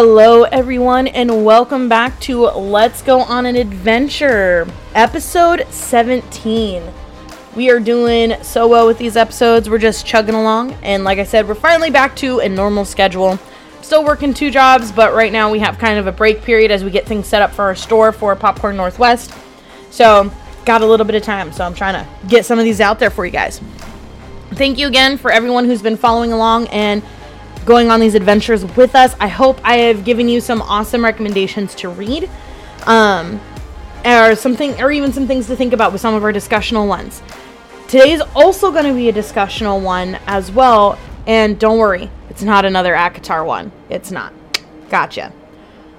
Hello, 0.00 0.44
everyone, 0.44 1.08
and 1.08 1.44
welcome 1.44 1.88
back 1.88 2.20
to 2.20 2.42
Let's 2.42 3.02
Go 3.02 3.18
on 3.18 3.46
an 3.46 3.56
Adventure, 3.56 4.64
episode 4.94 5.66
17. 5.70 6.84
We 7.56 7.68
are 7.70 7.80
doing 7.80 8.40
so 8.44 8.68
well 8.68 8.86
with 8.86 8.98
these 8.98 9.16
episodes. 9.16 9.68
We're 9.68 9.78
just 9.78 10.06
chugging 10.06 10.36
along, 10.36 10.74
and 10.84 11.02
like 11.02 11.18
I 11.18 11.24
said, 11.24 11.48
we're 11.48 11.56
finally 11.56 11.90
back 11.90 12.14
to 12.18 12.38
a 12.38 12.48
normal 12.48 12.84
schedule. 12.84 13.40
Still 13.82 14.04
working 14.04 14.32
two 14.32 14.52
jobs, 14.52 14.92
but 14.92 15.14
right 15.14 15.32
now 15.32 15.50
we 15.50 15.58
have 15.58 15.78
kind 15.78 15.98
of 15.98 16.06
a 16.06 16.12
break 16.12 16.42
period 16.44 16.70
as 16.70 16.84
we 16.84 16.92
get 16.92 17.04
things 17.04 17.26
set 17.26 17.42
up 17.42 17.50
for 17.50 17.64
our 17.64 17.74
store 17.74 18.12
for 18.12 18.36
Popcorn 18.36 18.76
Northwest. 18.76 19.34
So, 19.90 20.30
got 20.64 20.80
a 20.80 20.86
little 20.86 21.06
bit 21.06 21.16
of 21.16 21.24
time, 21.24 21.50
so 21.50 21.64
I'm 21.64 21.74
trying 21.74 21.94
to 21.94 22.28
get 22.28 22.46
some 22.46 22.60
of 22.60 22.64
these 22.64 22.80
out 22.80 23.00
there 23.00 23.10
for 23.10 23.26
you 23.26 23.32
guys. 23.32 23.60
Thank 24.52 24.78
you 24.78 24.86
again 24.86 25.18
for 25.18 25.32
everyone 25.32 25.64
who's 25.64 25.82
been 25.82 25.96
following 25.96 26.32
along 26.32 26.68
and 26.68 27.02
going 27.68 27.90
on 27.90 28.00
these 28.00 28.14
adventures 28.14 28.64
with 28.64 28.94
us. 28.94 29.14
I 29.20 29.28
hope 29.28 29.60
I 29.62 29.76
have 29.76 30.02
given 30.02 30.26
you 30.26 30.40
some 30.40 30.62
awesome 30.62 31.04
recommendations 31.04 31.74
to 31.76 31.90
read, 31.90 32.30
um, 32.86 33.38
or 34.06 34.34
something, 34.34 34.80
or 34.80 34.90
even 34.90 35.12
some 35.12 35.26
things 35.26 35.48
to 35.48 35.54
think 35.54 35.74
about 35.74 35.92
with 35.92 36.00
some 36.00 36.14
of 36.14 36.24
our 36.24 36.32
discussional 36.32 36.88
ones. 36.88 37.22
Today's 37.86 38.22
also 38.34 38.72
going 38.72 38.86
to 38.86 38.94
be 38.94 39.10
a 39.10 39.12
discussional 39.12 39.82
one 39.82 40.18
as 40.26 40.50
well, 40.50 40.98
and 41.26 41.58
don't 41.58 41.78
worry, 41.78 42.10
it's 42.30 42.42
not 42.42 42.64
another 42.64 42.94
ACOTAR 42.94 43.44
one. 43.44 43.70
It's 43.90 44.10
not. 44.10 44.32
Gotcha. 44.88 45.30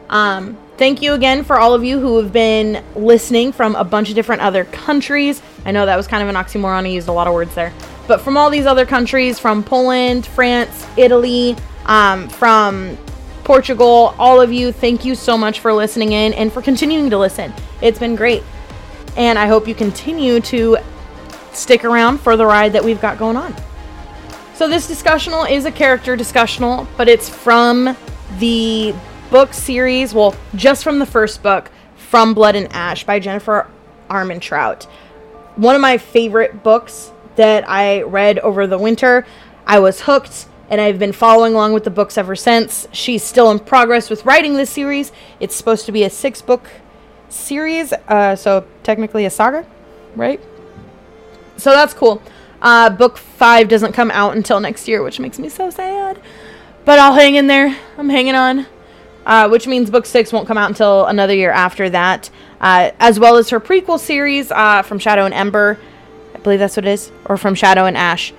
Um, 0.10 0.58
thank 0.78 1.04
you 1.04 1.14
again 1.14 1.44
for 1.44 1.60
all 1.60 1.76
of 1.76 1.84
you 1.84 2.00
who 2.00 2.18
have 2.18 2.34
been 2.34 2.84
listening 2.96 3.52
from 3.52 3.76
a 3.76 3.84
bunch 3.84 4.10
of 4.10 4.16
different 4.16 4.42
other 4.42 4.66
countries. 4.66 5.40
I 5.66 5.72
know 5.72 5.86
that 5.86 5.98
was 5.98 6.08
kind 6.08 6.24
of 6.24 6.30
an 6.30 6.36
oxymoron. 6.36 6.86
I 6.86 6.88
used 6.88 7.10
a 7.10 7.12
lot 7.12 7.28
of 7.28 7.36
words 7.36 7.54
there. 7.54 7.72
But 8.10 8.22
from 8.22 8.38
all 8.38 8.50
these 8.50 8.66
other 8.66 8.88
countries, 8.88 9.38
from 9.38 9.64
Poland, 9.64 10.26
France, 10.26 10.88
Italy, 10.98 11.56
um, 11.86 12.28
from 12.28 12.98
Portugal, 13.44 14.16
all 14.18 14.42
of 14.42 14.52
you, 14.52 14.72
thank 14.72 15.06
you 15.06 15.14
so 15.14 15.38
much 15.38 15.60
for 15.60 15.72
listening 15.72 16.14
in 16.14 16.34
and 16.34 16.52
for 16.52 16.64
continuing 16.64 17.12
to 17.12 17.20
listen. 17.20 17.54
It's 17.84 18.00
been 18.00 18.16
great. 18.16 18.42
And 19.16 19.38
I 19.38 19.46
hope 19.46 19.68
you 19.68 19.76
continue 19.76 20.40
to 20.40 20.78
stick 21.54 21.86
around 21.86 22.18
for 22.18 22.36
the 22.36 22.48
ride 22.48 22.74
that 22.74 22.84
we've 22.84 23.00
got 23.00 23.20
going 23.20 23.38
on. 23.38 23.54
So, 24.56 24.68
this 24.68 24.90
discussional 24.90 25.48
is 25.48 25.66
a 25.66 25.72
character 25.72 26.18
discussional, 26.18 26.88
but 26.98 27.08
it's 27.08 27.30
from 27.30 27.96
the 28.40 28.96
book 29.30 29.54
series, 29.54 30.16
well, 30.16 30.36
just 30.56 30.84
from 30.84 30.98
the 30.98 31.06
first 31.06 31.44
book, 31.44 31.70
From 31.96 32.34
Blood 32.34 32.56
and 32.56 32.74
Ash 32.74 33.04
by 33.04 33.20
Jennifer 33.20 33.70
Armentrout. 34.10 34.86
One 35.58 35.76
of 35.76 35.82
my 35.82 36.00
favorite 36.00 36.64
books 36.64 37.12
that 37.40 37.64
I 37.70 38.02
read 38.02 38.38
over 38.40 38.68
the 38.68 38.78
winter. 38.78 39.26
I 39.66 39.80
was 39.80 40.02
hooked 40.02 40.46
and 40.70 40.82
I've 40.82 41.00
been 41.00 41.14
following 41.14 41.54
along 41.54 41.72
with 41.72 41.86
the 41.86 41.90
books 41.90 42.18
ever 42.18 42.36
since. 42.36 42.86
She's 42.92 43.24
still 43.24 43.50
in 43.50 43.60
progress 43.60 44.10
with 44.10 44.26
writing 44.26 44.56
this 44.56 44.70
series. 44.70 45.14
It's 45.40 45.56
supposed 45.56 45.86
to 45.86 45.94
be 45.94 46.04
a 46.04 46.10
six 46.10 46.42
book 46.42 46.68
series, 47.30 47.94
uh, 48.10 48.36
so 48.36 48.68
technically 48.84 49.24
a 49.24 49.30
saga, 49.30 49.66
right? 50.18 50.42
So 51.56 51.72
that's 51.72 51.94
cool. 51.94 52.22
Uh, 52.62 52.90
book 52.90 53.18
five 53.18 53.70
doesn't 53.70 53.94
come 53.94 54.12
out 54.12 54.36
until 54.36 54.60
next 54.60 54.90
year, 54.90 55.02
which 55.02 55.18
makes 55.22 55.40
me 55.40 55.48
so 55.48 55.70
sad. 55.70 56.20
But 56.84 57.00
I'll 57.00 57.14
hang 57.14 57.36
in 57.36 57.48
there. 57.48 57.74
I'm 57.98 58.10
hanging 58.10 58.36
on. 58.36 58.66
Uh, 59.26 59.48
which 59.48 59.66
means 59.66 59.90
book 59.90 60.06
six 60.06 60.34
won't 60.34 60.48
come 60.48 60.58
out 60.58 60.70
until 60.70 61.06
another 61.06 61.36
year 61.36 61.52
after 61.52 61.90
that, 61.90 62.30
uh, 62.60 62.92
as 63.00 63.18
well 63.18 63.38
as 63.38 63.50
her 63.50 63.62
prequel 63.62 63.98
series 63.98 64.52
uh, 64.52 64.82
from 64.82 65.00
Shadow 65.00 65.24
and 65.24 65.34
Ember. 65.34 65.78
Believe 66.50 66.62
that's 66.62 66.78
what 66.78 66.88
it 66.88 66.94
is, 66.94 67.12
or 67.26 67.38
from 67.38 67.54
Shadow 67.54 67.86
and 67.86 67.96
Ash. 67.96 68.34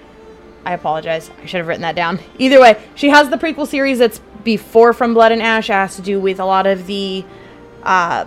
I 0.65 0.73
apologize. 0.73 1.31
I 1.41 1.47
should 1.47 1.59
have 1.59 1.69
written 1.69 1.83
that 1.83 1.95
down. 1.95 2.19
Either 2.41 2.61
way, 2.61 2.77
she 2.97 3.11
has 3.11 3.31
the 3.31 3.37
prequel 3.37 3.69
series 3.69 4.01
that's 4.01 4.19
before 4.43 4.93
From 4.93 5.15
Blood 5.15 5.31
and 5.31 5.41
Ash. 5.41 5.71
It 5.71 5.75
has 5.75 5.95
to 5.95 6.03
do 6.03 6.19
with 6.19 6.41
a 6.41 6.45
lot 6.45 6.67
of 6.67 6.89
the 6.89 7.25
uh, 7.85 8.27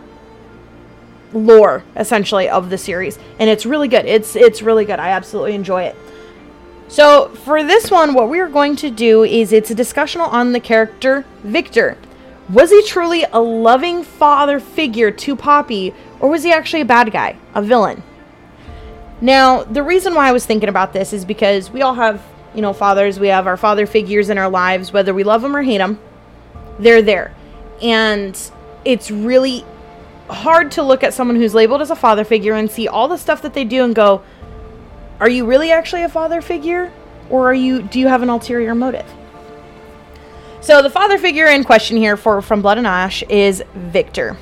lore, 1.34 1.84
essentially, 1.98 2.48
of 2.48 2.70
the 2.70 2.78
series, 2.78 3.20
and 3.40 3.50
it's 3.50 3.66
really 3.66 3.90
good. 3.90 4.06
It's 4.06 4.38
it's 4.38 4.62
really 4.62 4.86
good. 4.86 5.00
I 5.00 5.10
absolutely 5.10 5.54
enjoy 5.54 5.84
it. 5.84 5.98
So 6.88 7.28
for 7.44 7.62
this 7.62 7.92
one, 7.92 8.14
what 8.14 8.30
we're 8.30 8.48
going 8.48 8.78
to 8.78 8.90
do 8.90 9.26
is 9.26 9.52
it's 9.52 9.70
a 9.70 9.76
discussion 9.76 10.22
on 10.22 10.54
the 10.54 10.62
character 10.62 11.26
Vikter. 11.46 11.98
Was 12.48 12.70
he 12.70 12.82
truly 12.84 13.26
a 13.34 13.42
loving 13.42 14.06
father 14.06 14.62
figure 14.62 15.12
to 15.12 15.36
Poppy, 15.36 15.94
or 16.22 16.30
was 16.30 16.44
he 16.44 16.54
actually 16.54 16.84
a 16.84 16.86
bad 16.86 17.12
guy, 17.12 17.36
a 17.54 17.62
villain? 17.62 18.02
Now, 19.24 19.64
the 19.64 19.82
reason 19.84 20.16
why 20.16 20.28
I 20.28 20.34
was 20.34 20.46
thinking 20.46 20.68
about 20.68 20.92
this 20.92 21.14
is 21.14 21.24
because 21.24 21.72
we 21.72 21.82
all 21.82 21.94
have, 21.94 22.22
you 22.54 22.62
know, 22.62 22.74
fathers. 22.74 23.22
We 23.22 23.30
have 23.30 23.48
our 23.48 23.56
father 23.56 23.86
figures 23.86 24.30
in 24.30 24.38
our 24.38 24.50
lives, 24.50 24.92
whether 24.92 25.14
we 25.14 25.24
love 25.24 25.42
them 25.42 25.56
or 25.56 25.64
hate 25.64 25.78
them. 25.78 25.98
They're 26.78 27.02
there. 27.02 27.34
And 27.82 28.38
it's 28.84 29.10
really 29.10 29.64
hard 30.28 30.74
to 30.74 30.84
look 30.84 31.06
at 31.06 31.14
someone 31.14 31.38
who's 31.38 31.54
labeled 31.54 31.82
as 31.82 31.90
a 31.90 31.96
father 31.96 32.26
figure 32.26 32.54
and 32.54 32.70
see 32.70 32.90
all 32.90 33.08
the 33.08 33.16
stuff 33.16 33.42
that 33.44 33.54
they 33.54 33.64
do 33.64 33.86
and 33.86 33.96
go, 33.96 34.24
are 35.22 35.30
you 35.30 35.46
really 35.46 35.72
actually 35.72 36.04
a 36.04 36.10
father 36.10 36.42
figure? 36.42 36.92
Or 37.30 37.50
are 37.50 37.54
you 37.54 37.82
do 37.82 38.02
you 38.02 38.10
have 38.10 38.24
an 38.24 38.30
ulterior 38.30 38.76
motive? 38.76 39.10
So 40.60 40.82
the 40.82 40.90
father 40.90 41.18
figure 41.18 41.46
in 41.46 41.64
question 41.64 41.96
here 41.96 42.18
for 42.18 42.42
From 42.42 42.62
Blood 42.62 42.78
and 42.78 42.86
Ash 42.86 43.24
is 43.24 43.64
Vikter. 43.74 44.36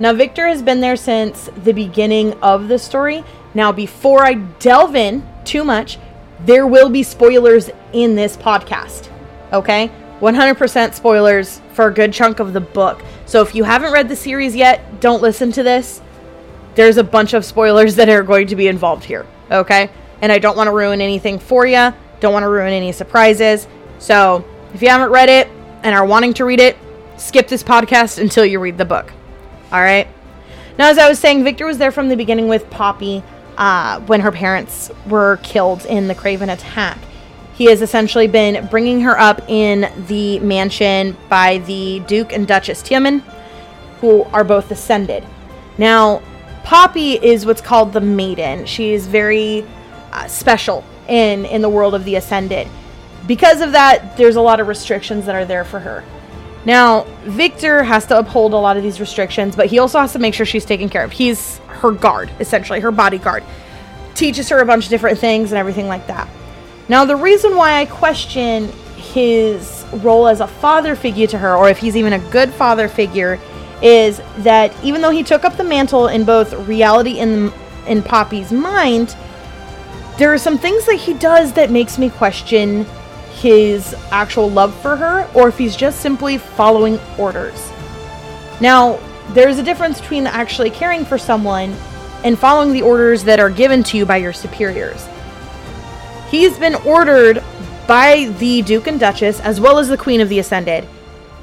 Now 0.00 0.12
Vikter 0.12 0.48
has 0.48 0.62
been 0.62 0.80
there 0.80 0.96
since 0.96 1.48
the 1.56 1.72
beginning 1.72 2.32
of 2.42 2.68
the 2.68 2.78
story 2.78 3.24
now, 3.54 3.70
before 3.70 4.26
I 4.26 4.34
delve 4.34 4.96
in 4.96 5.26
too 5.44 5.64
much, 5.64 5.98
there 6.44 6.66
will 6.66 6.90
be 6.90 7.04
spoilers 7.04 7.70
in 7.92 8.16
this 8.16 8.36
podcast. 8.36 9.08
Okay? 9.52 9.90
100% 10.20 10.94
spoilers 10.94 11.60
for 11.72 11.86
a 11.86 11.94
good 11.94 12.12
chunk 12.12 12.40
of 12.40 12.52
the 12.52 12.60
book. 12.60 13.02
So 13.26 13.42
if 13.42 13.54
you 13.54 13.64
haven't 13.64 13.92
read 13.92 14.08
the 14.08 14.16
series 14.16 14.56
yet, 14.56 15.00
don't 15.00 15.22
listen 15.22 15.52
to 15.52 15.62
this. 15.62 16.02
There's 16.74 16.96
a 16.96 17.04
bunch 17.04 17.34
of 17.34 17.44
spoilers 17.44 17.94
that 17.96 18.08
are 18.08 18.24
going 18.24 18.48
to 18.48 18.56
be 18.56 18.66
involved 18.66 19.04
here. 19.04 19.26
Okay? 19.50 19.88
And 20.20 20.32
I 20.32 20.38
don't 20.38 20.56
want 20.56 20.66
to 20.66 20.72
ruin 20.72 21.00
anything 21.00 21.38
for 21.38 21.66
you. 21.66 21.92
Don't 22.18 22.32
want 22.32 22.42
to 22.42 22.48
ruin 22.48 22.72
any 22.72 22.90
surprises. 22.90 23.68
So 24.00 24.44
if 24.72 24.82
you 24.82 24.88
haven't 24.88 25.10
read 25.10 25.28
it 25.28 25.48
and 25.84 25.94
are 25.94 26.04
wanting 26.04 26.34
to 26.34 26.44
read 26.44 26.58
it, 26.58 26.76
skip 27.18 27.46
this 27.46 27.62
podcast 27.62 28.18
until 28.18 28.44
you 28.44 28.58
read 28.58 28.78
the 28.78 28.84
book. 28.84 29.12
All 29.74 29.80
right? 29.80 30.06
Now, 30.78 30.88
as 30.88 30.98
I 30.98 31.08
was 31.08 31.18
saying, 31.18 31.42
Vikter 31.42 31.66
was 31.66 31.78
there 31.78 31.90
from 31.90 32.08
the 32.08 32.14
beginning 32.14 32.46
with 32.46 32.70
Poppy 32.70 33.24
uh, 33.58 33.98
when 34.02 34.20
her 34.20 34.30
parents 34.30 34.88
were 35.08 35.40
killed 35.42 35.84
in 35.86 36.06
the 36.06 36.14
Craven 36.14 36.48
attack. 36.48 36.96
He 37.54 37.64
has 37.64 37.82
essentially 37.82 38.28
been 38.28 38.68
bringing 38.68 39.00
her 39.00 39.18
up 39.18 39.42
in 39.48 39.92
the 40.06 40.38
mansion 40.38 41.16
by 41.28 41.58
the 41.58 41.98
Duke 42.06 42.32
and 42.32 42.46
Duchess 42.46 42.82
Tiamin, 42.82 43.18
who 44.00 44.22
are 44.32 44.44
both 44.44 44.70
ascended. 44.70 45.24
Now, 45.76 46.22
Poppy 46.62 47.14
is 47.14 47.44
what's 47.44 47.60
called 47.60 47.92
the 47.92 48.00
Maiden. 48.00 48.66
She 48.66 48.92
is 48.92 49.08
very 49.08 49.66
uh, 50.12 50.28
special 50.28 50.84
in 51.08 51.46
in 51.46 51.62
the 51.62 51.68
world 51.68 51.96
of 51.96 52.04
the 52.04 52.14
Ascended. 52.14 52.68
Because 53.26 53.60
of 53.60 53.72
that, 53.72 54.16
there's 54.16 54.36
a 54.36 54.40
lot 54.40 54.60
of 54.60 54.68
restrictions 54.68 55.26
that 55.26 55.34
are 55.34 55.44
there 55.44 55.64
for 55.64 55.80
her. 55.80 56.04
Now, 56.64 57.04
Vikter 57.24 57.84
has 57.84 58.06
to 58.06 58.18
uphold 58.18 58.54
a 58.54 58.56
lot 58.56 58.76
of 58.76 58.82
these 58.82 58.98
restrictions, 58.98 59.54
but 59.54 59.66
he 59.66 59.78
also 59.78 60.00
has 60.00 60.12
to 60.12 60.18
make 60.18 60.34
sure 60.34 60.46
she's 60.46 60.64
taken 60.64 60.88
care 60.88 61.04
of. 61.04 61.12
He's 61.12 61.58
her 61.68 61.90
guard, 61.90 62.30
essentially, 62.40 62.80
her 62.80 62.90
bodyguard. 62.90 63.44
Teaches 64.14 64.48
her 64.48 64.60
a 64.60 64.64
bunch 64.64 64.84
of 64.84 64.90
different 64.90 65.18
things 65.18 65.52
and 65.52 65.58
everything 65.58 65.88
like 65.88 66.06
that. 66.06 66.28
Now, 66.88 67.04
the 67.04 67.16
reason 67.16 67.56
why 67.56 67.80
I 67.80 67.86
question 67.86 68.68
his 68.96 69.84
role 69.92 70.26
as 70.26 70.40
a 70.40 70.46
father 70.46 70.96
figure 70.96 71.26
to 71.26 71.38
her, 71.38 71.54
or 71.54 71.68
if 71.68 71.78
he's 71.78 71.96
even 71.96 72.14
a 72.14 72.18
good 72.30 72.50
father 72.52 72.88
figure, 72.88 73.38
is 73.82 74.20
that 74.38 74.72
even 74.82 75.02
though 75.02 75.10
he 75.10 75.22
took 75.22 75.44
up 75.44 75.56
the 75.56 75.64
mantle 75.64 76.08
in 76.08 76.24
both 76.24 76.54
reality 76.66 77.18
and 77.18 77.52
in 77.86 78.02
Poppy's 78.02 78.50
mind, 78.50 79.14
there 80.16 80.32
are 80.32 80.38
some 80.38 80.56
things 80.56 80.86
that 80.86 80.96
he 80.96 81.12
does 81.14 81.52
that 81.52 81.70
makes 81.70 81.98
me 81.98 82.08
question 82.08 82.86
his 83.34 83.94
actual 84.10 84.50
love 84.50 84.74
for 84.80 84.96
her 84.96 85.28
or 85.34 85.48
if 85.48 85.58
he's 85.58 85.76
just 85.76 86.00
simply 86.00 86.38
following 86.38 86.98
orders. 87.18 87.70
Now, 88.60 88.98
there's 89.30 89.58
a 89.58 89.62
difference 89.62 90.00
between 90.00 90.26
actually 90.26 90.70
caring 90.70 91.04
for 91.04 91.18
someone 91.18 91.74
and 92.24 92.38
following 92.38 92.72
the 92.72 92.82
orders 92.82 93.24
that 93.24 93.40
are 93.40 93.50
given 93.50 93.82
to 93.84 93.96
you 93.96 94.06
by 94.06 94.16
your 94.16 94.32
superiors. 94.32 95.06
He's 96.30 96.58
been 96.58 96.74
ordered 96.76 97.42
by 97.86 98.34
the 98.38 98.62
Duke 98.62 98.86
and 98.86 98.98
Duchess, 98.98 99.40
as 99.40 99.60
well 99.60 99.78
as 99.78 99.88
the 99.88 99.96
Queen 99.96 100.20
of 100.20 100.28
the 100.28 100.38
Ascended, 100.38 100.86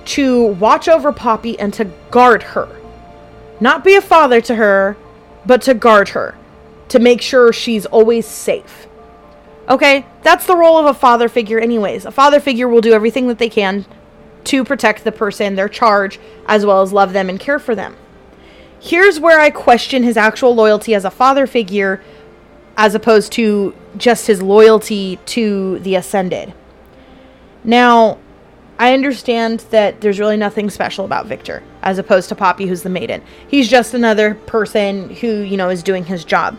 to 0.05 0.47
watch 0.47 0.87
over 0.87 1.11
Poppy 1.11 1.59
and 1.59 1.73
to 1.75 1.85
guard 2.09 2.41
her. 2.41 2.67
Not 3.59 3.83
be 3.83 3.95
a 3.95 4.01
father 4.01 4.41
to 4.41 4.55
her, 4.55 4.97
but 5.45 5.61
to 5.63 5.73
guard 5.73 6.09
her, 6.09 6.35
to 6.89 6.99
make 6.99 7.21
sure 7.21 7.53
she's 7.53 7.85
always 7.85 8.25
safe. 8.25 8.87
Okay, 9.71 10.05
that's 10.21 10.45
the 10.45 10.57
role 10.57 10.77
of 10.77 10.85
a 10.85 10.93
father 10.93 11.29
figure, 11.29 11.57
anyways. 11.57 12.05
A 12.05 12.11
father 12.11 12.41
figure 12.41 12.67
will 12.67 12.81
do 12.81 12.91
everything 12.91 13.29
that 13.29 13.37
they 13.37 13.47
can 13.47 13.85
to 14.43 14.65
protect 14.65 15.05
the 15.05 15.13
person, 15.13 15.55
their 15.55 15.69
charge, 15.69 16.19
as 16.45 16.65
well 16.65 16.81
as 16.81 16.91
love 16.91 17.13
them 17.13 17.29
and 17.29 17.39
care 17.39 17.57
for 17.57 17.73
them. 17.73 17.95
Here's 18.81 19.17
where 19.17 19.39
I 19.39 19.49
question 19.49 20.03
his 20.03 20.17
actual 20.17 20.53
loyalty 20.53 20.93
as 20.93 21.05
a 21.05 21.09
father 21.09 21.47
figure 21.47 22.01
as 22.75 22.95
opposed 22.95 23.31
to 23.33 23.73
just 23.95 24.27
his 24.27 24.41
loyalty 24.41 25.19
to 25.27 25.79
the 25.79 25.95
Ascended. 25.95 26.53
Now, 27.63 28.17
I 28.77 28.93
understand 28.93 29.61
that 29.69 30.01
there's 30.01 30.19
really 30.19 30.35
nothing 30.35 30.69
special 30.69 31.05
about 31.05 31.29
Vikter 31.29 31.63
as 31.81 31.97
opposed 31.97 32.27
to 32.27 32.35
Poppy, 32.35 32.65
who's 32.65 32.83
the 32.83 32.89
maiden. 32.89 33.21
He's 33.47 33.69
just 33.69 33.93
another 33.93 34.35
person 34.35 35.15
who, 35.15 35.27
you 35.27 35.55
know, 35.55 35.69
is 35.69 35.81
doing 35.81 36.03
his 36.03 36.25
job. 36.25 36.57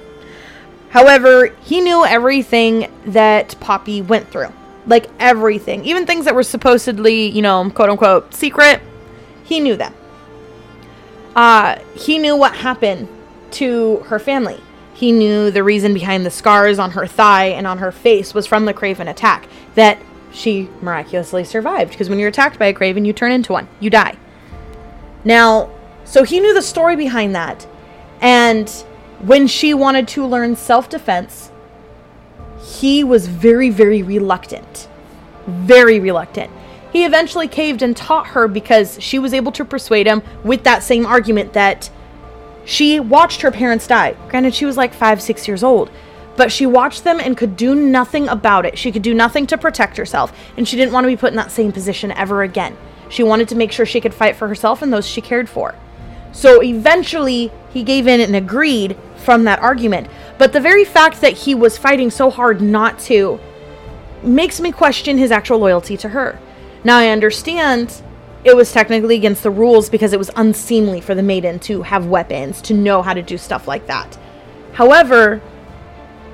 However, 0.93 1.47
he 1.63 1.81
knew 1.81 2.05
everything 2.05 2.93
that 3.07 3.59
Poppy 3.61 4.03
went 4.03 4.31
through. 4.31 4.53
Like 4.87 5.09
everything. 5.19 5.87
Even 5.87 6.05
things 6.05 6.27
that 6.27 6.35
were 6.35 6.43
supposedly, 6.43 7.31
you 7.31 7.41
know, 7.41 7.71
quote 7.71 7.89
unquote, 7.89 8.35
secret. 8.35 8.83
He 9.43 9.59
knew 9.59 9.75
them. 9.75 9.95
Uh, 11.35 11.79
he 11.95 12.19
knew 12.19 12.37
what 12.37 12.55
happened 12.55 13.09
to 13.53 14.01
her 14.01 14.19
family. 14.19 14.61
He 14.93 15.13
knew 15.13 15.51
the 15.51 15.65
reason 15.65 15.95
behind 15.95 16.27
the 16.27 16.31
scars 16.31 16.79
on 16.79 16.91
her 16.91 17.07
thigh 17.07 17.47
and 17.47 17.67
on 17.67 17.79
her 17.79 17.91
face 17.91 18.35
was 18.35 18.47
from 18.47 18.67
the 18.67 18.75
Craven 18.75 19.09
attack. 19.09 19.49
That 19.77 19.99
she 20.31 20.69
miraculously 20.83 21.45
survived. 21.45 21.93
Because 21.93 22.11
when 22.11 22.19
you're 22.19 22.29
attacked 22.29 22.59
by 22.59 22.67
a 22.67 22.75
Craven, 22.75 23.07
you 23.07 23.15
turn 23.15 23.33
into 23.33 23.53
one, 23.53 23.67
you 23.81 23.89
die. 23.89 24.17
Now, 25.25 25.71
so 26.05 26.23
he 26.23 26.39
knew 26.39 26.53
the 26.53 26.61
story 26.61 26.97
behind 26.97 27.35
that. 27.35 27.67
And 28.21 28.71
when 29.23 29.47
she 29.47 29.73
wanted 29.73 30.09
to 30.09 30.27
learn 30.27 30.57
self 30.57 30.89
defense, 30.89 31.51
he 32.61 33.03
was 33.03 33.27
very, 33.27 33.71
very 33.71 34.03
reluctant. 34.03 34.89
Very 35.47 36.01
reluctant. 36.01 36.51
He 36.93 37.05
eventually 37.05 37.49
caved 37.49 37.83
and 37.83 37.97
taught 37.97 38.29
her 38.29 38.47
because 38.47 39.01
she 39.01 39.19
was 39.19 39.33
able 39.33 39.53
to 39.53 39.65
persuade 39.65 40.07
him 40.07 40.23
with 40.45 40.65
that 40.65 40.83
same 40.83 41.07
argument 41.07 41.55
that 41.55 41.91
she 42.65 43.01
watched 43.01 43.41
her 43.41 43.51
parents 43.51 43.87
die. 43.87 44.15
Granted, 44.29 44.55
she 44.55 44.67
was 44.67 44.77
like 44.77 44.93
five, 44.93 45.23
six 45.23 45.49
years 45.49 45.65
old, 45.65 45.91
but 46.37 46.53
she 46.53 46.67
watched 46.67 47.05
them 47.05 47.19
and 47.19 47.37
could 47.37 47.57
do 47.57 47.75
nothing 47.75 48.29
about 48.29 48.67
it. 48.67 48.77
She 48.79 48.93
could 48.93 49.03
do 49.03 49.15
nothing 49.15 49.47
to 49.49 49.59
protect 49.59 49.97
herself, 49.97 50.33
and 50.57 50.69
she 50.69 50.77
didn't 50.77 50.93
want 50.93 51.05
to 51.05 51.09
be 51.09 51.17
put 51.17 51.33
in 51.33 51.37
that 51.37 51.51
same 51.51 51.73
position 51.73 52.13
ever 52.13 52.43
again. 52.43 52.77
She 53.09 53.23
wanted 53.23 53.49
to 53.49 53.57
make 53.57 53.73
sure 53.73 53.87
she 53.87 54.01
could 54.01 54.15
fight 54.15 54.37
for 54.37 54.49
herself 54.49 54.83
and 54.83 54.93
those 54.93 55.07
she 55.07 55.21
cared 55.21 55.49
for. 55.49 55.75
So 56.33 56.63
eventually, 56.63 57.51
he 57.73 57.83
gave 57.83 58.07
in 58.07 58.21
and 58.21 58.35
agreed 58.35 58.97
from 59.23 59.45
that 59.45 59.61
argument. 59.61 60.09
But 60.39 60.53
the 60.53 60.61
very 60.61 60.85
fact 60.85 61.21
that 61.21 61.33
he 61.33 61.55
was 61.55 61.79
fighting 61.79 62.11
so 62.11 62.31
hard 62.31 62.61
not 62.61 62.99
to 63.01 63.41
makes 64.23 64.61
me 64.61 64.73
question 64.73 65.19
his 65.19 65.31
actual 65.31 65.59
loyalty 65.59 65.97
to 65.99 66.11
her. 66.11 66.39
Now, 66.85 66.99
I 66.99 67.09
understand 67.09 68.03
it 68.45 68.57
was 68.57 68.73
technically 68.73 69.17
against 69.17 69.43
the 69.43 69.51
rules 69.51 69.89
because 69.89 70.13
it 70.13 70.19
was 70.19 70.31
unseemly 70.37 71.01
for 71.01 71.15
the 71.15 71.23
maiden 71.23 71.59
to 71.61 71.83
have 71.83 72.07
weapons, 72.07 72.61
to 72.63 72.75
know 72.75 73.03
how 73.03 73.15
to 73.15 73.23
do 73.23 73.39
stuff 73.39 73.69
like 73.69 73.87
that. 73.87 74.19
However, 74.73 75.41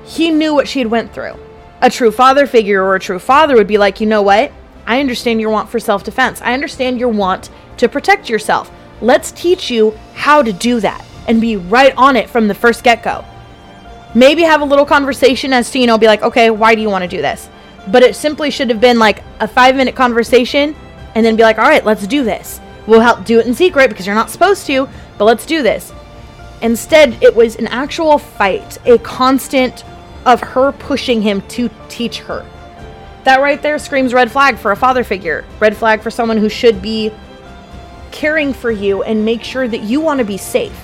he 0.03 0.31
knew 0.31 0.53
what 0.53 0.67
she 0.67 0.79
had 0.79 0.89
went 0.89 1.13
through. 1.13 1.35
A 1.81 1.89
true 1.89 2.11
father 2.11 2.47
figure 2.47 2.83
or 2.83 2.95
a 2.95 2.99
true 2.99 3.19
father 3.19 3.55
would 3.55 3.67
be 3.67 3.77
like, 3.77 4.01
"You 4.01 4.07
know 4.07 4.21
what? 4.21 4.51
I 4.87 4.99
understand 4.99 5.39
your 5.39 5.51
want 5.51 5.69
for 5.69 5.79
self-defense. 5.79 6.41
I 6.41 6.53
understand 6.53 6.99
your 6.99 7.09
want 7.09 7.49
to 7.77 7.87
protect 7.87 8.27
yourself. 8.27 8.71
Let's 9.01 9.31
teach 9.31 9.69
you 9.69 9.97
how 10.15 10.41
to 10.41 10.51
do 10.51 10.79
that 10.79 11.05
and 11.27 11.41
be 11.41 11.57
right 11.57 11.93
on 11.97 12.15
it 12.15 12.29
from 12.29 12.47
the 12.47 12.55
first 12.55 12.83
get-go." 12.83 13.25
Maybe 14.15 14.41
have 14.43 14.61
a 14.61 14.65
little 14.65 14.85
conversation 14.85 15.53
as 15.53 15.69
to, 15.71 15.79
you 15.79 15.87
know, 15.87 15.97
be 15.97 16.07
like, 16.07 16.23
"Okay, 16.23 16.49
why 16.49 16.75
do 16.75 16.81
you 16.81 16.89
want 16.89 17.03
to 17.03 17.07
do 17.07 17.21
this?" 17.21 17.49
But 17.87 18.03
it 18.03 18.15
simply 18.15 18.51
should 18.51 18.69
have 18.69 18.81
been 18.81 18.99
like 18.99 19.23
a 19.39 19.47
5-minute 19.47 19.95
conversation 19.95 20.75
and 21.15 21.25
then 21.25 21.35
be 21.35 21.43
like, 21.43 21.57
all 21.57 21.67
right, 21.67 21.83
let's 21.85 22.05
do 22.05 22.23
this. 22.23 22.59
We'll 22.87 22.99
help 22.99 23.25
do 23.25 23.39
it 23.39 23.47
in 23.47 23.53
secret 23.53 23.89
because 23.89 24.05
you're 24.05 24.15
not 24.15 24.29
supposed 24.29 24.67
to, 24.67 24.87
but 25.17 25.25
let's 25.25 25.45
do 25.45 25.61
this. 25.61 25.91
Instead, 26.61 27.21
it 27.23 27.35
was 27.35 27.55
an 27.55 27.67
actual 27.67 28.17
fight, 28.17 28.77
a 28.85 28.97
constant 28.99 29.83
of 30.25 30.41
her 30.41 30.71
pushing 30.71 31.21
him 31.21 31.41
to 31.49 31.69
teach 31.87 32.19
her. 32.19 32.45
That 33.23 33.41
right 33.41 33.61
there 33.61 33.79
screams 33.79 34.13
red 34.13 34.31
flag 34.31 34.57
for 34.57 34.71
a 34.71 34.75
father 34.75 35.03
figure. 35.03 35.45
Red 35.59 35.75
flag 35.75 36.01
for 36.01 36.11
someone 36.11 36.37
who 36.37 36.49
should 36.49 36.81
be 36.81 37.11
caring 38.11 38.53
for 38.53 38.71
you 38.71 39.03
and 39.03 39.23
make 39.23 39.43
sure 39.43 39.67
that 39.67 39.81
you 39.81 40.01
want 40.01 40.19
to 40.19 40.25
be 40.25 40.37
safe. 40.37 40.77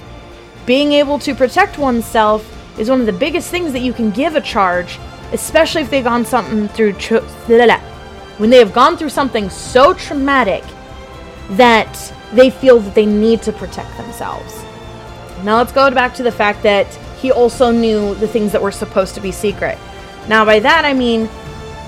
Being 0.65 0.93
able 0.93 1.19
to 1.19 1.35
protect 1.35 1.77
oneself 1.77 2.51
is 2.79 2.89
one 2.89 2.99
of 2.99 3.05
the 3.05 3.13
biggest 3.13 3.51
things 3.51 3.71
that 3.73 3.81
you 3.81 3.93
can 3.93 4.09
give 4.11 4.35
a 4.35 4.41
charge, 4.41 4.99
especially 5.31 5.81
if 5.81 5.89
they've 5.89 6.03
gone 6.03 6.25
something 6.25 6.67
through 6.69 6.93
tr- 6.93 7.17
when 8.37 8.49
they 8.49 8.57
have 8.57 8.73
gone 8.73 8.97
through 8.97 9.09
something 9.09 9.49
so 9.49 9.93
traumatic 9.93 10.63
that 11.51 12.13
they 12.33 12.49
feel 12.49 12.79
that 12.79 12.95
they 12.95 13.05
need 13.05 13.41
to 13.43 13.51
protect 13.51 13.95
themselves. 13.97 14.63
Now 15.43 15.57
let's 15.57 15.71
go 15.71 15.89
back 15.91 16.13
to 16.15 16.23
the 16.23 16.31
fact 16.31 16.63
that 16.63 16.87
he 17.21 17.31
also 17.31 17.71
knew 17.71 18.15
the 18.15 18.27
things 18.27 18.51
that 18.51 18.61
were 18.61 18.71
supposed 18.71 19.15
to 19.15 19.21
be 19.21 19.31
secret. 19.31 19.77
Now, 20.27 20.43
by 20.43 20.59
that 20.59 20.83
I 20.83 20.93
mean 20.93 21.29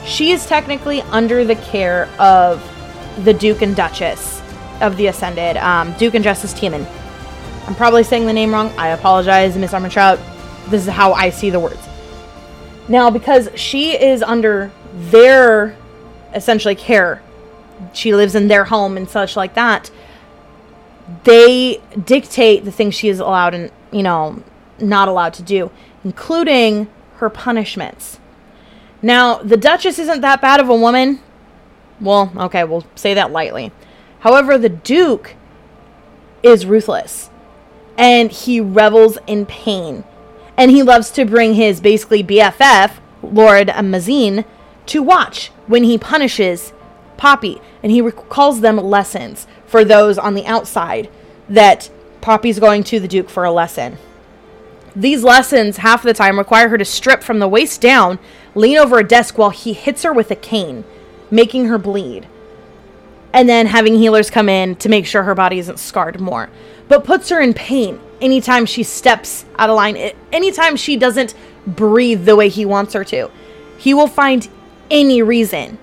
she 0.06 0.32
is 0.32 0.46
technically 0.46 1.02
under 1.02 1.44
the 1.44 1.56
care 1.56 2.08
of 2.20 2.64
the 3.26 3.34
Duke 3.34 3.62
and 3.62 3.76
Duchess 3.76 4.42
of 4.80 4.96
the 4.96 5.08
Ascended, 5.08 5.58
um, 5.58 5.94
Duke 5.98 6.14
and 6.14 6.24
Duchess 6.24 6.54
Tiemann. 6.54 6.86
I'm 7.68 7.76
probably 7.76 8.04
saying 8.04 8.26
the 8.26 8.34
name 8.34 8.54
wrong. 8.54 8.70
I 8.78 8.90
apologize, 8.90 9.58
Miss 9.58 9.74
Armentrout. 9.74 10.20
This 10.70 10.88
is 10.88 10.94
how 10.94 11.12
I 11.12 11.30
see 11.30 11.50
the 11.50 11.60
words. 11.60 11.86
Now, 12.88 13.10
because 13.10 13.50
she 13.56 13.92
is 13.92 14.24
under 14.24 14.72
their 14.96 15.78
essentially 16.34 16.76
care. 16.76 17.22
She 17.94 18.16
lives 18.16 18.36
in 18.36 18.48
their 18.48 18.64
home 18.64 18.96
and 18.96 19.10
such 19.10 19.36
like 19.36 19.56
that. 19.56 19.92
They 21.26 21.82
dictate 22.06 22.64
the 22.64 22.72
things 22.72 22.96
she 22.96 23.10
is 23.10 23.20
allowed 23.20 23.54
and, 23.54 23.70
you 23.92 24.02
know, 24.02 24.42
not 24.80 25.10
allowed 25.10 25.34
to 25.36 25.44
do, 25.44 25.70
including 26.06 26.88
her 27.16 27.30
punishments. 27.30 28.18
Now, 29.02 29.40
the 29.40 29.58
Duchess 29.58 30.00
isn't 30.00 30.22
that 30.22 30.40
bad 30.40 30.62
of 30.62 30.70
a 30.70 30.76
woman. 30.76 31.20
Well, 32.00 32.32
okay, 32.38 32.64
we'll 32.64 32.88
say 32.96 33.14
that 33.14 33.32
lightly. 33.32 33.74
However, 34.20 34.58
the 34.58 34.70
Duke 34.70 35.36
is 36.44 36.66
ruthless 36.66 37.30
and 37.98 38.32
he 38.32 38.62
revels 38.62 39.18
in 39.28 39.46
pain. 39.46 40.04
And 40.56 40.72
he 40.72 40.84
loves 40.84 41.12
to 41.12 41.26
bring 41.26 41.56
his 41.56 41.82
basically 41.82 42.24
BFF, 42.24 42.94
Lord 43.22 43.68
Mazeen, 43.68 44.46
to 44.88 45.04
watch 45.04 45.52
when 45.66 45.84
he 45.84 45.98
punishes 45.98 46.74
Poppy, 47.18 47.60
and 47.82 47.92
he 47.92 48.02
calls 48.12 48.62
them 48.62 48.78
lessons 48.78 49.48
for 49.66 49.84
those 49.84 50.18
on 50.18 50.36
the 50.36 50.46
outside 50.46 51.10
that 51.50 51.90
Poppy's 52.22 52.60
going 52.60 52.84
to 52.86 53.00
the 53.00 53.08
Duke 53.08 53.30
for 53.30 53.44
a 53.44 53.52
lesson. 53.52 53.98
These 54.96 55.24
lessons, 55.24 55.78
half 55.78 56.04
the 56.04 56.14
time, 56.14 56.40
require 56.40 56.70
her 56.70 56.78
to 56.78 56.86
strip 56.86 57.22
from 57.22 57.40
the 57.40 57.48
waist 57.48 57.82
down, 57.82 58.20
lean 58.56 58.78
over 58.78 58.98
a 58.98 59.08
desk 59.08 59.38
while 59.38 59.52
he 59.52 59.74
hits 59.74 60.04
her 60.04 60.14
with 60.14 60.32
a 60.32 60.36
cane, 60.36 60.84
making 61.30 61.66
her 61.66 61.78
bleed. 61.78 62.28
And 63.34 63.48
then 63.48 63.68
having 63.68 63.96
healers 63.96 64.30
come 64.30 64.50
in 64.50 64.76
to 64.78 64.90
make 64.90 65.06
sure 65.06 65.24
her 65.24 65.36
body 65.36 65.60
isn't 65.60 65.80
scarred 65.80 66.20
more. 66.20 66.50
But 66.88 67.04
puts 67.04 67.30
her 67.30 67.42
in 67.42 67.54
pain 67.54 68.00
anytime 68.22 68.66
she 68.66 68.84
steps 68.84 69.46
out 69.58 69.70
of 69.70 69.76
line, 69.76 69.98
anytime 70.32 70.76
she 70.76 70.98
doesn't 70.98 71.34
breathe 71.66 72.26
the 72.26 72.36
way 72.36 72.50
he 72.50 72.66
wants 72.66 72.94
her 72.94 73.04
to. 73.06 73.30
He 73.78 73.94
will 73.94 74.08
find 74.08 74.48
any 74.90 75.22
reason 75.22 75.78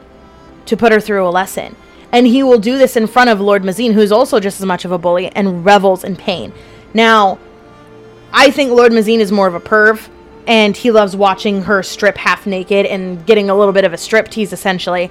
to 0.67 0.77
put 0.77 0.93
her 0.93 1.01
through 1.01 1.27
a 1.27 1.31
lesson. 1.31 1.77
And 2.11 2.27
he 2.27 2.43
will 2.43 2.59
do 2.59 2.79
this 2.79 2.97
in 2.97 3.07
front 3.07 3.31
of 3.31 3.41
Lord 3.41 3.63
Mazeen, 3.63 3.93
who's 3.93 4.13
also 4.13 4.41
just 4.41 4.61
as 4.61 4.67
much 4.67 4.85
of 4.85 4.93
a 4.93 4.99
bully 4.99 5.29
and 5.29 5.65
revels 5.65 6.05
in 6.05 6.17
pain. 6.17 6.53
Now, 6.95 7.39
I 8.33 8.51
think 8.51 8.71
Lord 8.71 8.93
Mazeen 8.93 9.19
is 9.19 9.33
more 9.33 9.47
of 9.47 9.55
a 9.55 9.61
perv, 9.61 10.09
and 10.47 10.77
he 10.77 10.91
loves 10.91 11.17
watching 11.17 11.63
her 11.63 11.83
strip 11.83 12.17
half 12.17 12.47
naked 12.47 12.87
and 12.87 13.25
getting 13.27 13.51
a 13.51 13.55
little 13.55 13.73
bit 13.73 13.85
of 13.85 13.93
a 13.93 13.99
strip 13.99 14.29
tease 14.29 14.53
essentially 14.53 15.11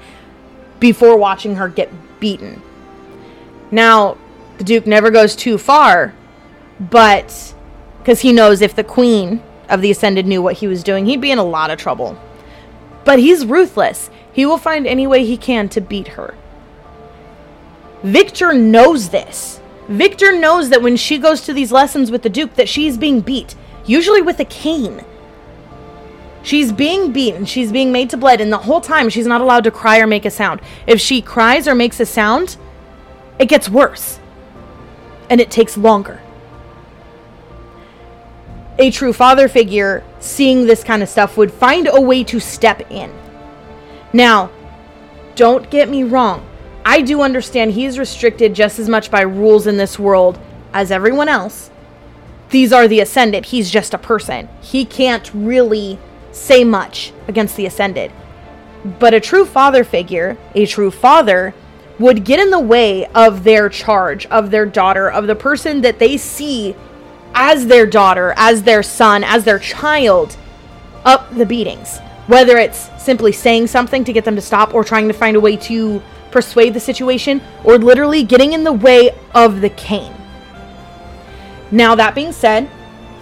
before 0.79 1.17
watching 1.17 1.55
her 1.55 1.67
get 1.67 1.91
beaten. 2.19 2.61
Now, 3.71 4.17
the 4.57 4.63
Duke 4.63 4.85
never 4.85 5.09
goes 5.09 5.35
too 5.35 5.57
far, 5.57 6.13
but 6.79 7.53
because 7.99 8.21
he 8.21 8.33
knows 8.33 8.61
if 8.61 8.75
the 8.75 8.83
Queen 8.83 9.41
of 9.69 9.81
the 9.81 9.91
Ascended 9.91 10.25
knew 10.25 10.41
what 10.41 10.57
he 10.57 10.67
was 10.67 10.83
doing, 10.83 11.05
he'd 11.05 11.21
be 11.21 11.31
in 11.31 11.37
a 11.37 11.43
lot 11.43 11.71
of 11.71 11.79
trouble. 11.79 12.17
But 13.05 13.19
he's 13.19 13.45
ruthless. 13.45 14.09
He 14.31 14.45
will 14.45 14.57
find 14.57 14.85
any 14.85 15.07
way 15.07 15.25
he 15.25 15.37
can 15.37 15.69
to 15.69 15.81
beat 15.81 16.09
her. 16.09 16.35
Vikter 18.03 18.57
knows 18.59 19.09
this. 19.09 19.61
Vikter 19.87 20.37
knows 20.39 20.69
that 20.69 20.81
when 20.81 20.97
she 20.97 21.17
goes 21.17 21.41
to 21.41 21.53
these 21.53 21.71
lessons 21.71 22.11
with 22.11 22.23
the 22.23 22.29
Duke 22.29 22.55
that 22.55 22.69
she's 22.69 22.97
being 22.97 23.21
beat, 23.21 23.55
usually 23.85 24.21
with 24.21 24.39
a 24.39 24.45
cane. 24.45 25.03
She's 26.43 26.71
being 26.71 27.11
beaten, 27.11 27.45
she's 27.45 27.71
being 27.71 27.91
made 27.91 28.09
to 28.11 28.17
bleed, 28.17 28.41
and 28.41 28.51
the 28.51 28.57
whole 28.57 28.81
time 28.81 29.09
she's 29.09 29.27
not 29.27 29.41
allowed 29.41 29.63
to 29.63 29.71
cry 29.71 29.99
or 29.99 30.07
make 30.07 30.25
a 30.25 30.31
sound. 30.31 30.61
If 30.85 30.99
she 31.01 31.21
cries 31.21 31.67
or 31.67 31.73
makes 31.73 31.99
a 31.99 32.05
sound, 32.05 32.57
it 33.39 33.47
gets 33.47 33.69
worse. 33.69 34.19
And 35.29 35.39
it 35.39 35.49
takes 35.49 35.77
longer 35.77 36.21
a 38.79 38.89
true 38.91 39.13
father 39.13 39.47
figure 39.47 40.03
seeing 40.19 40.65
this 40.65 40.83
kind 40.83 41.03
of 41.03 41.09
stuff 41.09 41.37
would 41.37 41.51
find 41.51 41.87
a 41.87 42.01
way 42.01 42.23
to 42.23 42.39
step 42.39 42.89
in. 42.91 43.13
Now, 44.11 44.49
don't 45.35 45.69
get 45.69 45.89
me 45.89 46.03
wrong. 46.03 46.47
I 46.85 47.01
do 47.01 47.21
understand 47.21 47.71
he 47.71 47.85
is 47.85 47.99
restricted 47.99 48.53
just 48.53 48.79
as 48.79 48.89
much 48.89 49.09
by 49.09 49.21
rules 49.21 49.67
in 49.67 49.77
this 49.77 49.97
world 49.97 50.39
as 50.73 50.91
everyone 50.91 51.29
else. 51.29 51.69
These 52.49 52.73
are 52.73 52.87
the 52.87 52.99
Ascended. 52.99 53.45
He's 53.45 53.71
just 53.71 53.93
a 53.93 53.97
person. 53.97 54.49
He 54.61 54.85
can't 54.85 55.31
really 55.33 55.97
say 56.33 56.63
much 56.63 57.13
against 57.27 57.55
the 57.55 57.65
Ascended. 57.65 58.11
But 58.99 59.13
a 59.13 59.21
true 59.21 59.45
father 59.45 59.85
figure, 59.85 60.37
a 60.53 60.65
true 60.65 60.91
father, 60.91 61.53
would 61.99 62.25
get 62.25 62.39
in 62.39 62.49
the 62.49 62.59
way 62.59 63.05
of 63.07 63.43
their 63.43 63.69
charge, 63.69 64.25
of 64.25 64.51
their 64.51 64.65
daughter, 64.65 65.09
of 65.09 65.27
the 65.27 65.35
person 65.35 65.81
that 65.81 65.99
they 65.99 66.17
see 66.17 66.75
as 67.33 67.67
their 67.67 67.85
daughter, 67.85 68.33
as 68.35 68.63
their 68.63 68.83
son, 68.83 69.23
as 69.23 69.45
their 69.45 69.59
child, 69.59 70.35
up 71.05 71.33
the 71.35 71.45
beatings. 71.45 71.99
Whether 72.27 72.57
it's 72.57 72.89
simply 73.01 73.31
saying 73.31 73.67
something 73.67 74.03
to 74.03 74.13
get 74.13 74.25
them 74.25 74.35
to 74.35 74.41
stop 74.41 74.73
or 74.73 74.83
trying 74.83 75.07
to 75.07 75.13
find 75.13 75.35
a 75.35 75.41
way 75.41 75.55
to 75.57 76.01
persuade 76.31 76.73
the 76.73 76.79
situation 76.79 77.41
or 77.63 77.77
literally 77.77 78.23
getting 78.23 78.53
in 78.53 78.63
the 78.63 78.73
way 78.73 79.11
of 79.35 79.61
the 79.61 79.69
cane. 79.69 80.13
Now, 81.71 81.95
that 81.95 82.15
being 82.15 82.31
said, 82.31 82.69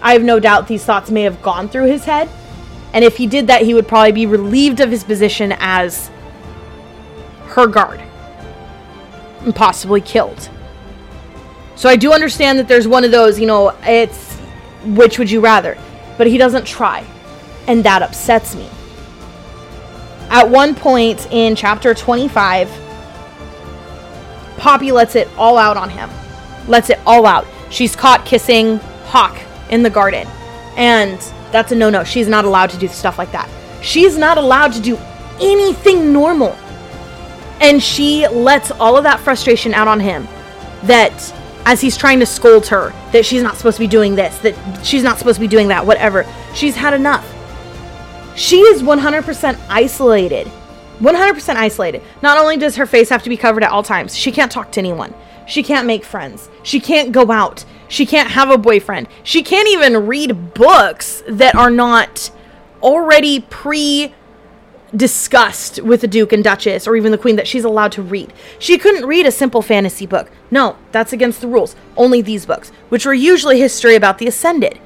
I 0.00 0.12
have 0.12 0.22
no 0.22 0.40
doubt 0.40 0.66
these 0.66 0.84
thoughts 0.84 1.10
may 1.10 1.22
have 1.22 1.42
gone 1.42 1.68
through 1.68 1.86
his 1.86 2.04
head. 2.04 2.28
And 2.92 3.04
if 3.04 3.16
he 3.16 3.26
did 3.26 3.46
that, 3.46 3.62
he 3.62 3.74
would 3.74 3.88
probably 3.88 4.12
be 4.12 4.26
relieved 4.26 4.80
of 4.80 4.90
his 4.90 5.04
position 5.04 5.54
as 5.58 6.10
her 7.46 7.66
guard 7.66 8.02
and 9.40 9.54
possibly 9.54 10.00
killed. 10.00 10.50
So 11.74 11.88
I 11.88 11.96
do 11.96 12.12
understand 12.12 12.58
that 12.58 12.68
there's 12.68 12.86
one 12.86 13.04
of 13.04 13.10
those, 13.10 13.40
you 13.40 13.46
know, 13.46 13.76
it's 13.82 14.34
which 14.84 15.18
would 15.18 15.30
you 15.30 15.40
rather? 15.40 15.78
But 16.18 16.26
he 16.26 16.38
doesn't 16.38 16.66
try. 16.66 17.04
And 17.66 17.84
that 17.84 18.02
upsets 18.02 18.54
me. 18.54 18.68
At 20.28 20.48
one 20.48 20.74
point 20.74 21.30
in 21.30 21.54
chapter 21.54 21.94
25, 21.94 22.70
Poppy 24.56 24.92
lets 24.92 25.14
it 25.14 25.28
all 25.36 25.58
out 25.58 25.76
on 25.76 25.90
him. 25.90 26.10
Lets 26.68 26.90
it 26.90 26.98
all 27.06 27.26
out. 27.26 27.46
She's 27.70 27.96
caught 27.96 28.24
kissing 28.24 28.78
Hawke 29.06 29.40
in 29.70 29.82
the 29.82 29.90
garden. 29.90 30.26
And 30.76 31.20
that's 31.52 31.72
a 31.72 31.74
no 31.74 31.90
no. 31.90 32.04
She's 32.04 32.28
not 32.28 32.44
allowed 32.44 32.70
to 32.70 32.78
do 32.78 32.88
stuff 32.88 33.18
like 33.18 33.32
that. 33.32 33.48
She's 33.82 34.16
not 34.16 34.38
allowed 34.38 34.72
to 34.72 34.80
do 34.80 34.96
anything 35.40 36.12
normal. 36.12 36.56
And 37.60 37.82
she 37.82 38.26
lets 38.28 38.70
all 38.72 38.96
of 38.96 39.04
that 39.04 39.20
frustration 39.20 39.74
out 39.74 39.88
on 39.88 40.00
him. 40.00 40.26
That 40.84 41.12
as 41.64 41.80
he's 41.80 41.96
trying 41.96 42.18
to 42.20 42.26
scold 42.26 42.66
her, 42.66 42.92
that 43.12 43.24
she's 43.24 43.42
not 43.42 43.56
supposed 43.56 43.76
to 43.76 43.82
be 43.82 43.86
doing 43.86 44.14
this, 44.14 44.36
that 44.38 44.84
she's 44.84 45.02
not 45.02 45.18
supposed 45.18 45.36
to 45.36 45.40
be 45.40 45.48
doing 45.48 45.68
that, 45.68 45.86
whatever. 45.86 46.26
She's 46.54 46.74
had 46.74 46.94
enough. 46.94 47.28
She 48.36 48.60
is 48.60 48.82
100% 48.82 49.60
isolated. 49.68 50.50
100% 51.00 51.56
isolated. 51.56 52.02
Not 52.22 52.38
only 52.38 52.56
does 52.56 52.76
her 52.76 52.86
face 52.86 53.08
have 53.08 53.22
to 53.24 53.28
be 53.28 53.36
covered 53.36 53.62
at 53.62 53.70
all 53.70 53.82
times, 53.82 54.16
she 54.16 54.32
can't 54.32 54.50
talk 54.50 54.72
to 54.72 54.80
anyone. 54.80 55.14
She 55.46 55.62
can't 55.62 55.86
make 55.86 56.04
friends. 56.04 56.48
She 56.62 56.80
can't 56.80 57.12
go 57.12 57.30
out. 57.30 57.64
She 57.92 58.06
can't 58.06 58.30
have 58.30 58.48
a 58.48 58.56
boyfriend. 58.56 59.06
She 59.22 59.42
can't 59.42 59.68
even 59.68 60.06
read 60.06 60.54
books 60.54 61.22
that 61.28 61.54
are 61.54 61.70
not 61.70 62.30
already 62.82 63.40
pre 63.40 64.14
discussed 64.96 65.78
with 65.82 66.00
the 66.00 66.08
Duke 66.08 66.32
and 66.32 66.42
Duchess 66.42 66.86
or 66.86 66.96
even 66.96 67.12
the 67.12 67.18
Queen 67.18 67.36
that 67.36 67.46
she's 67.46 67.64
allowed 67.64 67.92
to 67.92 68.02
read. 68.02 68.32
She 68.58 68.78
couldn't 68.78 69.04
read 69.04 69.26
a 69.26 69.30
simple 69.30 69.60
fantasy 69.60 70.06
book. 70.06 70.30
No, 70.50 70.78
that's 70.90 71.12
against 71.12 71.42
the 71.42 71.48
rules. 71.48 71.76
Only 71.94 72.22
these 72.22 72.46
books, 72.46 72.70
which 72.88 73.04
were 73.04 73.12
usually 73.12 73.60
history 73.60 73.94
about 73.94 74.16
the 74.16 74.26
Ascended. 74.26 74.80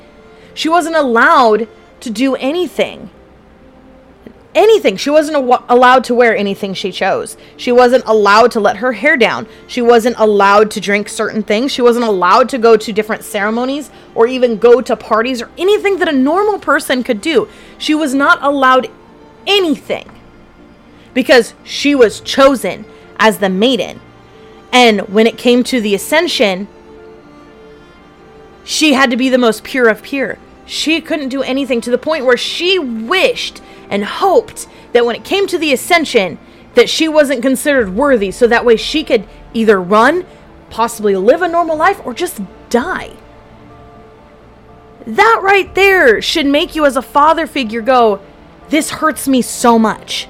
She 0.53 0.69
wasn't 0.69 0.97
allowed 0.97 1.69
to 2.01 2.11
do 2.11 2.35
anything 2.35 3.11
anything. 4.57 4.97
She 4.97 5.11
wasn't 5.11 5.37
allowed 5.69 6.03
to 6.05 6.15
wear 6.15 6.37
anything 6.37 6.75
she 6.75 6.91
chose. 6.91 7.37
She 7.57 7.71
wasn't 7.71 8.05
allowed 8.07 8.51
to 8.53 8.61
let 8.61 8.79
her 8.79 8.93
hair 8.93 9.17
down. 9.17 9.47
She 9.69 9.83
wasn't 9.83 10.17
allowed 10.19 10.71
to 10.73 10.81
drink 10.81 11.09
certain 11.09 11.43
things. 11.43 11.71
She 11.71 11.83
wasn't 11.83 12.07
allowed 12.07 12.49
to 12.49 12.59
go 12.59 12.77
to 12.77 12.93
different 12.93 13.23
ceremonies 13.23 13.91
or 14.15 14.27
even 14.27 14.57
go 14.57 14.81
to 14.81 14.97
parties 14.97 15.43
or 15.43 15.51
anything 15.59 15.99
that 15.99 16.09
a 16.09 16.13
normal 16.13 16.59
person 16.59 17.05
could 17.05 17.21
do. 17.21 17.49
She 17.79 17.95
was 17.95 18.15
not 18.15 18.43
allowed 18.43 18.91
anything 19.47 20.11
because 21.15 21.55
she 21.63 21.95
was 21.95 22.21
chosen 22.21 22.85
as 23.19 23.39
the 23.39 23.51
maiden. 23.51 24.01
And 24.73 25.01
when 25.09 25.27
it 25.27 25.39
came 25.39 25.63
to 25.65 25.81
the 25.81 25.95
ascension, 25.95 26.67
she 28.65 28.95
had 28.95 29.11
to 29.11 29.17
be 29.17 29.29
the 29.29 29.39
most 29.39 29.63
pure 29.63 29.89
of 29.89 30.03
pure. 30.03 30.39
She 30.67 31.01
couldn't 31.01 31.29
do 31.29 31.43
anything 31.43 31.81
to 31.83 31.91
the 31.91 31.99
point 31.99 32.25
where 32.25 32.37
she 32.37 32.79
wished 32.79 33.63
and 33.91 34.05
hoped 34.05 34.67
that 34.93 35.05
when 35.05 35.17
it 35.17 35.25
came 35.25 35.47
to 35.47 35.59
the 35.59 35.73
ascension 35.73 36.39
that 36.75 36.89
she 36.89 37.09
wasn't 37.09 37.43
considered 37.43 37.95
worthy 37.95 38.31
so 38.31 38.47
that 38.47 38.65
way 38.65 38.77
she 38.77 39.03
could 39.03 39.27
either 39.55 39.81
run, 39.81 40.27
possibly 40.71 41.17
live 41.17 41.43
a 41.43 41.49
normal 41.49 41.77
life 41.77 42.01
or 42.05 42.13
just 42.13 42.41
die. 42.69 43.13
That 45.07 45.41
right 45.43 45.75
there 45.75 46.21
should 46.21 46.47
make 46.47 46.75
you 46.75 46.85
as 46.85 46.97
a 46.97 47.03
father 47.03 47.47
figure 47.47 47.81
go, 47.81 48.21
this 48.69 48.91
hurts 48.91 49.29
me 49.29 49.41
so 49.43 49.79
much 49.79 50.29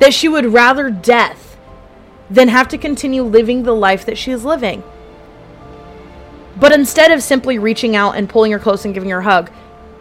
that 0.00 0.12
she 0.12 0.28
would 0.28 0.46
rather 0.46 0.90
death 0.90 1.56
than 2.28 2.48
have 2.48 2.68
to 2.68 2.78
continue 2.78 3.22
living 3.22 3.62
the 3.62 3.74
life 3.74 4.04
that 4.04 4.18
she 4.18 4.32
is 4.32 4.44
living. 4.44 4.82
But 6.58 6.72
instead 6.72 7.12
of 7.12 7.22
simply 7.22 7.58
reaching 7.58 7.94
out 7.94 8.16
and 8.16 8.28
pulling 8.28 8.52
her 8.52 8.58
close 8.58 8.84
and 8.84 8.92
giving 8.92 9.10
her 9.10 9.20
a 9.20 9.24
hug, 9.24 9.50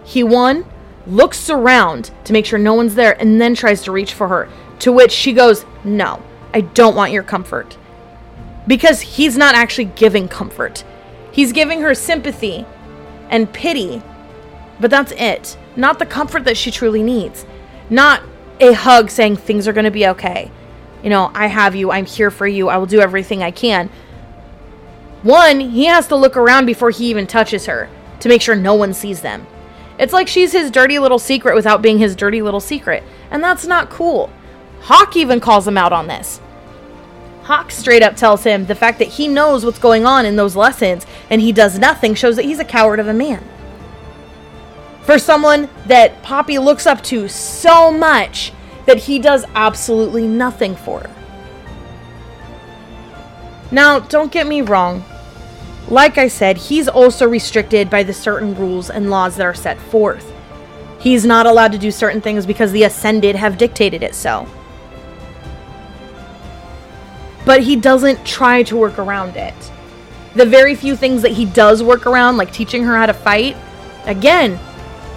he 0.03 0.23
won 0.23 0.65
looks 1.07 1.49
around 1.49 2.11
to 2.25 2.33
make 2.33 2.45
sure 2.45 2.59
no 2.59 2.73
one's 2.73 2.95
there, 2.95 3.19
and 3.19 3.39
then 3.41 3.55
tries 3.55 3.83
to 3.83 3.91
reach 3.91 4.13
for 4.13 4.27
her. 4.27 4.49
To 4.79 4.91
which 4.91 5.11
she 5.11 5.33
goes, 5.33 5.65
No, 5.83 6.21
I 6.53 6.61
don't 6.61 6.95
want 6.95 7.11
your 7.11 7.23
comfort. 7.23 7.77
Because 8.67 9.01
he's 9.01 9.37
not 9.37 9.55
actually 9.55 9.85
giving 9.85 10.27
comfort. 10.27 10.83
He's 11.31 11.53
giving 11.53 11.81
her 11.81 11.93
sympathy 11.95 12.65
and 13.29 13.51
pity, 13.51 14.01
but 14.79 14.91
that's 14.91 15.11
it. 15.13 15.57
Not 15.75 15.99
the 15.99 16.05
comfort 16.05 16.43
that 16.45 16.57
she 16.57 16.71
truly 16.71 17.03
needs. 17.03 17.45
Not 17.89 18.21
a 18.59 18.73
hug 18.73 19.09
saying 19.09 19.37
things 19.37 19.67
are 19.67 19.73
going 19.73 19.85
to 19.85 19.91
be 19.91 20.07
okay. 20.07 20.51
You 21.03 21.09
know, 21.09 21.31
I 21.33 21.47
have 21.47 21.75
you, 21.75 21.91
I'm 21.91 22.05
here 22.05 22.31
for 22.31 22.47
you, 22.47 22.69
I 22.69 22.77
will 22.77 22.85
do 22.85 22.99
everything 22.99 23.43
I 23.43 23.51
can. 23.51 23.89
One, 25.23 25.59
he 25.59 25.85
has 25.85 26.07
to 26.07 26.15
look 26.15 26.35
around 26.35 26.65
before 26.65 26.89
he 26.89 27.09
even 27.09 27.27
touches 27.27 27.65
her 27.65 27.89
to 28.19 28.29
make 28.29 28.41
sure 28.41 28.55
no 28.55 28.73
one 28.73 28.93
sees 28.93 29.21
them. 29.21 29.45
It's 29.99 30.13
like 30.13 30.27
she's 30.27 30.51
his 30.51 30.71
dirty 30.71 30.99
little 30.99 31.19
secret 31.19 31.55
without 31.55 31.81
being 31.81 31.97
his 31.97 32.15
dirty 32.15 32.41
little 32.41 32.59
secret. 32.59 33.03
And 33.31 33.43
that's 33.43 33.65
not 33.65 33.89
cool. 33.89 34.31
Hawke 34.81 35.15
even 35.15 35.39
calls 35.39 35.67
him 35.67 35.77
out 35.77 35.93
on 35.93 36.07
this. 36.07 36.39
Hawke 37.43 37.71
straight 37.71 38.03
up 38.03 38.15
tells 38.15 38.43
him 38.43 38.65
the 38.65 38.75
fact 38.75 38.99
that 38.99 39.07
he 39.07 39.27
knows 39.27 39.63
what's 39.63 39.79
going 39.79 40.05
on 40.05 40.25
in 40.25 40.35
those 40.35 40.55
lessons 40.55 41.05
and 41.29 41.41
he 41.41 41.51
does 41.51 41.79
nothing 41.79 42.13
shows 42.13 42.35
that 42.35 42.45
he's 42.45 42.59
a 42.59 42.65
coward 42.65 42.99
of 42.99 43.07
a 43.07 43.13
man. 43.13 43.43
For 45.03 45.17
someone 45.17 45.69
that 45.85 46.21
Poppy 46.23 46.59
looks 46.59 46.85
up 46.85 47.01
to 47.03 47.29
so 47.29 47.89
much 47.89 48.51
that 48.85 48.97
he 48.97 49.19
does 49.19 49.45
absolutely 49.55 50.27
nothing 50.27 50.75
for. 50.75 51.09
Now, 53.71 53.99
don't 53.99 54.31
get 54.31 54.47
me 54.47 54.61
wrong, 54.61 55.03
like 55.89 56.17
I 56.17 56.27
said, 56.27 56.58
he's 56.58 56.88
also 56.88 57.27
restricted 57.27 57.89
by 57.89 58.03
the 58.03 58.13
certain 58.13 58.56
rules 58.56 58.89
and 58.89 59.10
laws 59.10 59.38
that 59.38 59.46
are 59.46 59.53
set 59.53 59.79
forth. 59.79 60.34
He's 61.00 61.25
not 61.25 61.46
allowed 61.46 61.72
to 61.72 61.77
do 61.77 61.91
certain 61.91 62.22
things 62.22 62.46
because 62.46 62.72
the 62.72 62.84
Ascended 62.84 63.36
have 63.36 63.58
dictated 63.58 64.03
it 64.03 64.15
so. 64.15 64.48
But 67.46 67.62
he 67.62 67.77
doesn't 67.77 68.25
try 68.25 68.63
to 68.63 68.75
work 68.75 69.00
around 69.00 69.38
it. 69.38 69.56
The 70.36 70.46
very 70.46 70.75
few 70.75 70.96
things 70.96 71.22
that 71.22 71.32
he 71.32 71.46
does 71.46 71.82
work 71.82 72.06
around, 72.06 72.36
like 72.38 72.51
teaching 72.51 72.84
her 72.84 72.98
how 72.98 73.06
to 73.06 73.13
fight, 73.13 73.56
again, 74.06 74.60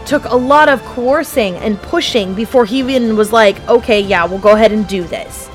took 0.06 0.24
a 0.26 0.36
lot 0.36 0.68
of 0.68 0.82
coercing 0.84 1.56
and 1.56 1.80
pushing 1.82 2.34
before 2.34 2.64
he 2.64 2.78
even 2.78 3.16
was 3.16 3.32
like, 3.32 3.60
okay, 3.68 4.00
yeah, 4.00 4.24
we'll 4.24 4.38
go 4.38 4.54
ahead 4.54 4.72
and 4.72 4.86
do 4.86 5.02
this. 5.02 5.50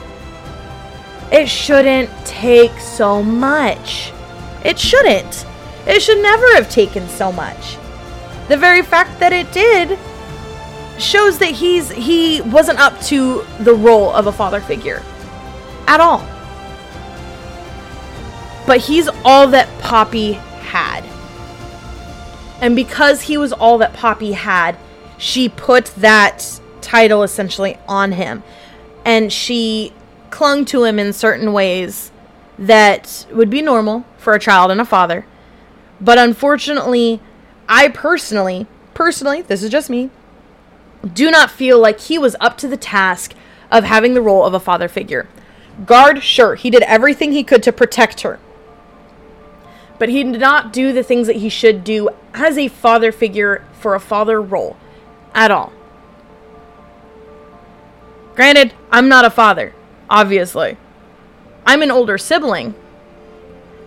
It 1.32 1.48
shouldn't 1.48 2.10
take 2.26 2.78
so 2.80 3.24
much. 3.24 4.12
It 4.66 4.80
shouldn't. 4.80 5.46
It 5.86 6.02
should 6.02 6.22
never 6.22 6.56
have 6.56 6.70
taken 6.70 7.08
so 7.08 7.32
much. 7.32 7.78
The 8.48 8.58
very 8.58 8.82
fact 8.82 9.20
that 9.20 9.32
it 9.32 9.52
did 9.54 10.00
shows 10.98 11.38
that 11.38 11.52
he's 11.52 11.92
he 11.92 12.42
wasn't 12.42 12.80
up 12.80 13.00
to 13.02 13.46
the 13.60 13.74
role 13.74 14.10
of 14.10 14.26
a 14.28 14.32
father 14.32 14.60
figure 14.60 15.04
at 15.88 16.00
all. 16.00 16.28
But 18.66 18.80
he's 18.80 19.08
all 19.24 19.48
that 19.50 19.70
Poppy 19.82 20.34
had. 20.34 21.04
And 22.60 22.76
because 22.76 23.22
he 23.22 23.38
was 23.38 23.54
all 23.54 23.78
that 23.78 23.94
Poppy 23.94 24.32
had, 24.32 24.78
she 25.20 25.48
put 25.48 25.86
that 25.98 26.60
title 26.82 27.22
essentially 27.22 27.78
on 27.88 28.14
him. 28.14 28.42
And 29.06 29.32
she 29.32 29.94
clung 30.32 30.66
to 30.66 30.84
him 30.84 30.98
in 30.98 31.14
certain 31.14 31.54
ways 31.54 32.12
that 32.58 33.26
would 33.32 33.50
be 33.50 33.62
normal 33.62 34.06
for 34.18 34.34
a 34.34 34.40
child 34.40 34.72
and 34.72 34.82
a 34.82 34.86
father. 34.86 35.26
But 36.00 36.18
unfortunately, 36.18 37.22
I 37.68 37.90
personally, 37.90 38.68
personally, 38.94 39.42
this 39.42 39.64
is 39.64 39.70
just 39.70 39.90
me, 39.90 40.10
do 41.14 41.30
not 41.30 41.52
feel 41.52 41.80
like 41.80 42.00
he 42.00 42.18
was 42.18 42.36
up 42.40 42.58
to 42.58 42.68
the 42.68 42.78
task 42.78 43.34
of 43.72 43.84
having 43.84 44.14
the 44.14 44.22
role 44.22 44.46
of 44.46 44.54
a 44.54 44.60
father 44.60 44.88
figure. 44.88 45.28
Guard, 45.86 46.24
sure, 46.24 46.56
he 46.56 46.70
did 46.70 46.84
everything 46.84 47.32
he 47.32 47.44
could 47.44 47.64
to 47.64 47.72
protect 47.72 48.22
her. 48.22 48.40
But 49.98 50.10
he 50.10 50.24
did 50.24 50.40
not 50.40 50.74
do 50.74 50.94
the 50.94 51.04
things 51.04 51.28
that 51.28 51.38
he 51.38 51.50
should 51.50 51.84
do 51.84 52.10
as 52.34 52.58
a 52.58 52.68
father 52.68 53.12
figure 53.12 53.66
for 53.80 53.96
a 53.96 54.00
father 54.00 54.42
role 54.42 54.78
at 55.34 55.52
all. 55.52 55.72
Granted, 58.36 58.74
I'm 58.92 59.08
not 59.08 59.26
a 59.26 59.30
father, 59.30 59.74
obviously. 60.10 60.78
I'm 61.66 61.82
an 61.82 61.92
older 61.92 62.18
sibling, 62.18 62.76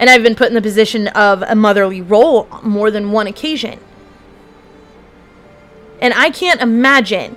and 0.00 0.10
I've 0.10 0.22
been 0.22 0.34
put 0.34 0.48
in 0.48 0.54
the 0.54 0.62
position 0.62 1.08
of 1.08 1.42
a 1.42 1.54
motherly 1.54 2.00
role 2.00 2.48
more 2.62 2.90
than 2.90 3.12
one 3.12 3.26
occasion. 3.26 3.80
And 6.00 6.14
I 6.14 6.30
can't 6.30 6.60
imagine 6.60 7.36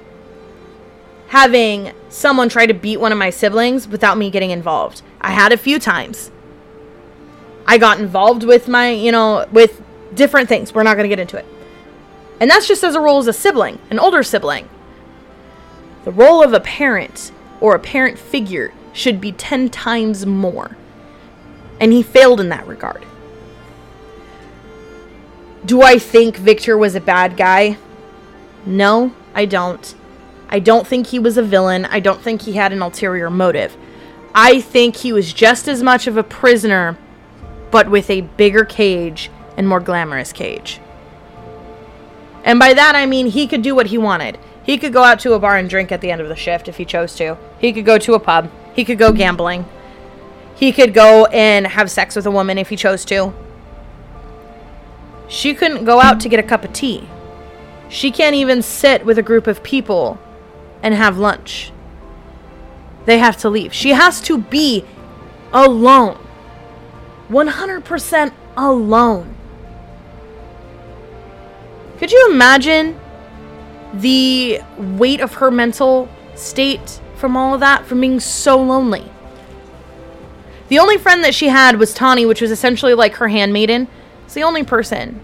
having 1.28 1.94
someone 2.10 2.50
try 2.50 2.66
to 2.66 2.74
beat 2.74 2.98
one 2.98 3.12
of 3.12 3.18
my 3.18 3.30
siblings 3.30 3.88
without 3.88 4.18
me 4.18 4.30
getting 4.30 4.52
involved. 4.52 5.02
I 5.22 5.32
had 5.32 5.52
a 5.52 5.58
few 5.58 5.80
times. 5.80 6.32
I 7.66 7.78
got 7.78 8.00
involved 8.00 8.44
with 8.44 8.68
my, 8.68 8.90
you 8.90 9.12
know, 9.12 9.48
with 9.52 9.82
different 10.14 10.50
things. 10.50 10.74
We're 10.74 10.84
not 10.84 10.96
going 10.96 11.10
to 11.10 11.16
get 11.16 11.20
into 11.20 11.38
it. 11.38 11.46
And 12.40 12.50
that's 12.50 12.68
just 12.68 12.84
as 12.84 12.96
a 12.96 13.00
role 13.00 13.20
as 13.20 13.28
a 13.28 13.34
sibling, 13.34 13.80
an 13.90 14.00
older 14.00 14.24
sibling. 14.24 14.68
The 16.04 16.12
role 16.12 16.44
of 16.44 16.54
a 16.54 16.60
parent 16.60 17.32
or 17.60 17.76
a 17.76 17.80
parent 17.80 18.18
figure 18.18 18.74
should 18.94 19.22
be 19.22 19.32
10 19.32 19.70
times 19.70 20.26
more. 20.26 20.78
And 21.80 21.94
he 21.94 22.04
failed 22.04 22.40
in 22.40 22.50
that 22.50 22.68
regard. 22.68 23.06
Do 25.66 25.82
I 25.82 26.00
think 26.00 26.38
Vikter 26.38 26.78
was 26.78 26.96
a 26.96 27.02
bad 27.02 27.38
guy? 27.38 27.78
No, 28.66 29.14
I 29.34 29.46
don't. 29.46 29.94
I 30.50 30.60
don't 30.60 30.86
think 30.86 31.08
he 31.08 31.20
was 31.20 31.38
a 31.38 31.44
villain. 31.44 31.86
I 31.86 32.00
don't 32.00 32.22
think 32.22 32.42
he 32.42 32.54
had 32.54 32.74
an 32.74 32.82
ulterior 32.82 33.30
motive. 33.30 33.76
I 34.34 34.62
think 34.62 34.98
he 34.98 35.14
was 35.14 35.34
just 35.34 35.68
as 35.68 35.84
much 35.84 36.08
of 36.08 36.18
a 36.18 36.24
prisoner, 36.24 36.98
but 37.70 37.90
with 37.90 38.10
a 38.10 38.22
bigger 38.22 38.66
cage 38.66 39.30
and 39.58 39.68
more 39.68 39.80
glamorous 39.80 40.34
cage. 40.34 40.80
And 42.44 42.60
by 42.60 42.74
that 42.74 42.96
I 42.96 43.06
mean 43.06 43.28
he 43.28 43.48
could 43.48 43.62
do 43.62 43.76
what 43.76 43.88
he 43.88 43.98
wanted. 43.98 44.40
He 44.64 44.78
could 44.78 44.94
go 44.94 45.04
out 45.04 45.20
to 45.22 45.34
a 45.34 45.40
bar 45.40 45.58
and 45.58 45.70
drink 45.70 45.92
at 45.92 46.02
the 46.02 46.12
end 46.12 46.22
of 46.22 46.30
the 46.30 46.36
shift 46.36 46.68
if 46.68 46.78
he 46.78 46.86
chose 46.86 47.16
to. 47.16 47.38
He 47.60 47.74
could 47.74 47.86
go 47.86 47.98
to 47.98 48.14
a 48.14 48.20
pub. 48.20 48.50
He 48.74 48.86
could 48.86 48.98
go 48.98 49.12
gambling. 49.12 49.66
He 50.56 50.72
could 50.72 50.94
go 50.94 51.26
and 51.26 51.68
have 51.68 51.90
sex 51.90 52.16
with 52.16 52.26
a 52.26 52.32
woman 52.32 52.58
if 52.58 52.70
he 52.70 52.76
chose 52.76 53.04
to. 53.06 53.34
She 55.28 55.54
couldn't 55.54 55.86
go 55.86 56.00
out 56.00 56.20
to 56.22 56.30
get 56.30 56.40
a 56.40 56.44
cup 56.44 56.64
of 56.64 56.74
tea. 56.74 57.08
She 57.90 58.12
can't 58.12 58.36
even 58.36 58.62
sit 58.62 59.06
with 59.06 59.18
a 59.18 59.24
group 59.24 59.48
of 59.48 59.64
people 59.64 60.20
and 60.84 60.94
have 60.94 61.18
lunch. 61.18 61.72
They 63.06 63.18
have 63.18 63.38
to 63.38 63.50
leave. 63.50 63.74
She 63.74 63.90
has 63.90 64.22
to 64.22 64.38
be 64.38 64.86
alone. 65.52 66.18
100% 67.30 68.34
alone. 68.56 69.36
Could 71.98 72.12
you 72.12 72.30
imagine 72.32 73.00
the 73.94 74.62
weight 74.78 75.20
of 75.20 75.36
her 75.36 75.52
mental 75.52 76.08
state 76.36 77.01
from 77.22 77.38
all 77.38 77.54
of 77.54 77.62
that, 77.62 77.86
from 77.86 78.02
being 78.02 78.20
so 78.20 78.62
lonely? 78.62 79.10
The 80.68 80.80
only 80.80 80.98
friend 80.98 81.24
that 81.24 81.34
she 81.34 81.48
had 81.48 81.80
was 81.80 81.94
Tawny, 81.94 82.26
which 82.26 82.42
was 82.42 82.52
essentially 82.52 82.94
like 82.94 83.16
her 83.16 83.30
handmaiden. 83.30 83.88
It's 84.26 84.34
the 84.34 84.44
only 84.44 84.64
person. 84.64 85.22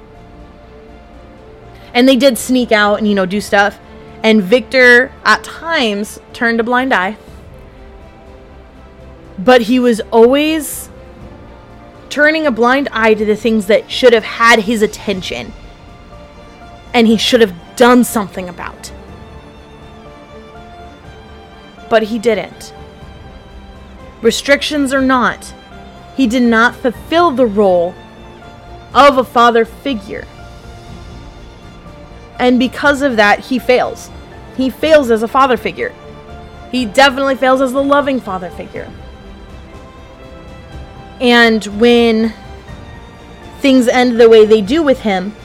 And 1.94 2.08
they 2.08 2.16
did 2.16 2.38
sneak 2.38 2.72
out 2.72 3.00
and, 3.00 3.08
you 3.08 3.16
know, 3.16 3.26
do 3.26 3.42
stuff. 3.42 3.80
And 4.24 4.42
Vikter, 4.42 5.12
at 5.26 5.44
times, 5.44 6.20
turned 6.32 6.60
a 6.60 6.64
blind 6.64 6.94
eye. 6.94 7.18
But 9.40 9.64
he 9.64 9.80
was 9.80 10.00
always 10.12 10.90
turning 12.10 12.46
a 12.46 12.52
blind 12.52 12.90
eye 12.92 13.14
to 13.14 13.26
the 13.26 13.36
things 13.36 13.68
that 13.68 13.90
should 13.92 14.14
have 14.14 14.24
had 14.24 14.60
his 14.60 14.82
attention 14.82 15.54
and 16.94 17.08
he 17.08 17.18
should 17.18 17.42
have 17.42 17.54
done 17.76 18.04
something 18.04 18.50
about. 18.50 18.92
But 21.90 22.04
he 22.04 22.20
didn't. 22.20 22.74
Restrictions 24.22 24.94
or 24.94 25.02
not, 25.02 25.54
he 26.16 26.28
did 26.28 26.44
not 26.44 26.76
fulfill 26.76 27.32
the 27.32 27.46
role 27.46 27.94
of 28.94 29.18
a 29.18 29.24
father 29.24 29.64
figure. 29.64 30.26
And 32.40 32.60
because 32.60 33.02
of 33.02 33.16
that, 33.16 33.40
he 33.40 33.60
fails. 33.60 34.10
He 34.56 34.70
fails 34.70 35.12
as 35.12 35.24
a 35.24 35.28
father 35.28 35.58
figure. 35.58 35.94
He 36.72 36.86
definitely 36.86 37.36
fails 37.36 37.62
as 37.62 37.74
the 37.74 37.84
loving 37.84 38.20
father 38.20 38.50
figure. 38.50 38.92
And 41.22 41.64
when 41.80 42.34
things 43.60 43.88
end 43.88 44.20
the 44.20 44.30
way 44.30 44.46
they 44.46 44.62
do 44.62 44.84
with 44.84 45.02
him, 45.02 45.36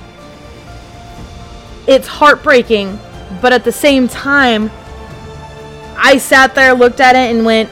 it's 1.87 2.07
heartbreaking, 2.07 2.99
but 3.41 3.53
at 3.53 3.65
the 3.65 3.73
same 3.73 4.09
time, 4.09 4.71
I 5.97 6.19
sat 6.19 6.55
there, 6.55 6.75
looked 6.75 7.01
at 7.01 7.15
it, 7.15 7.35
and 7.35 7.45
went, 7.45 7.71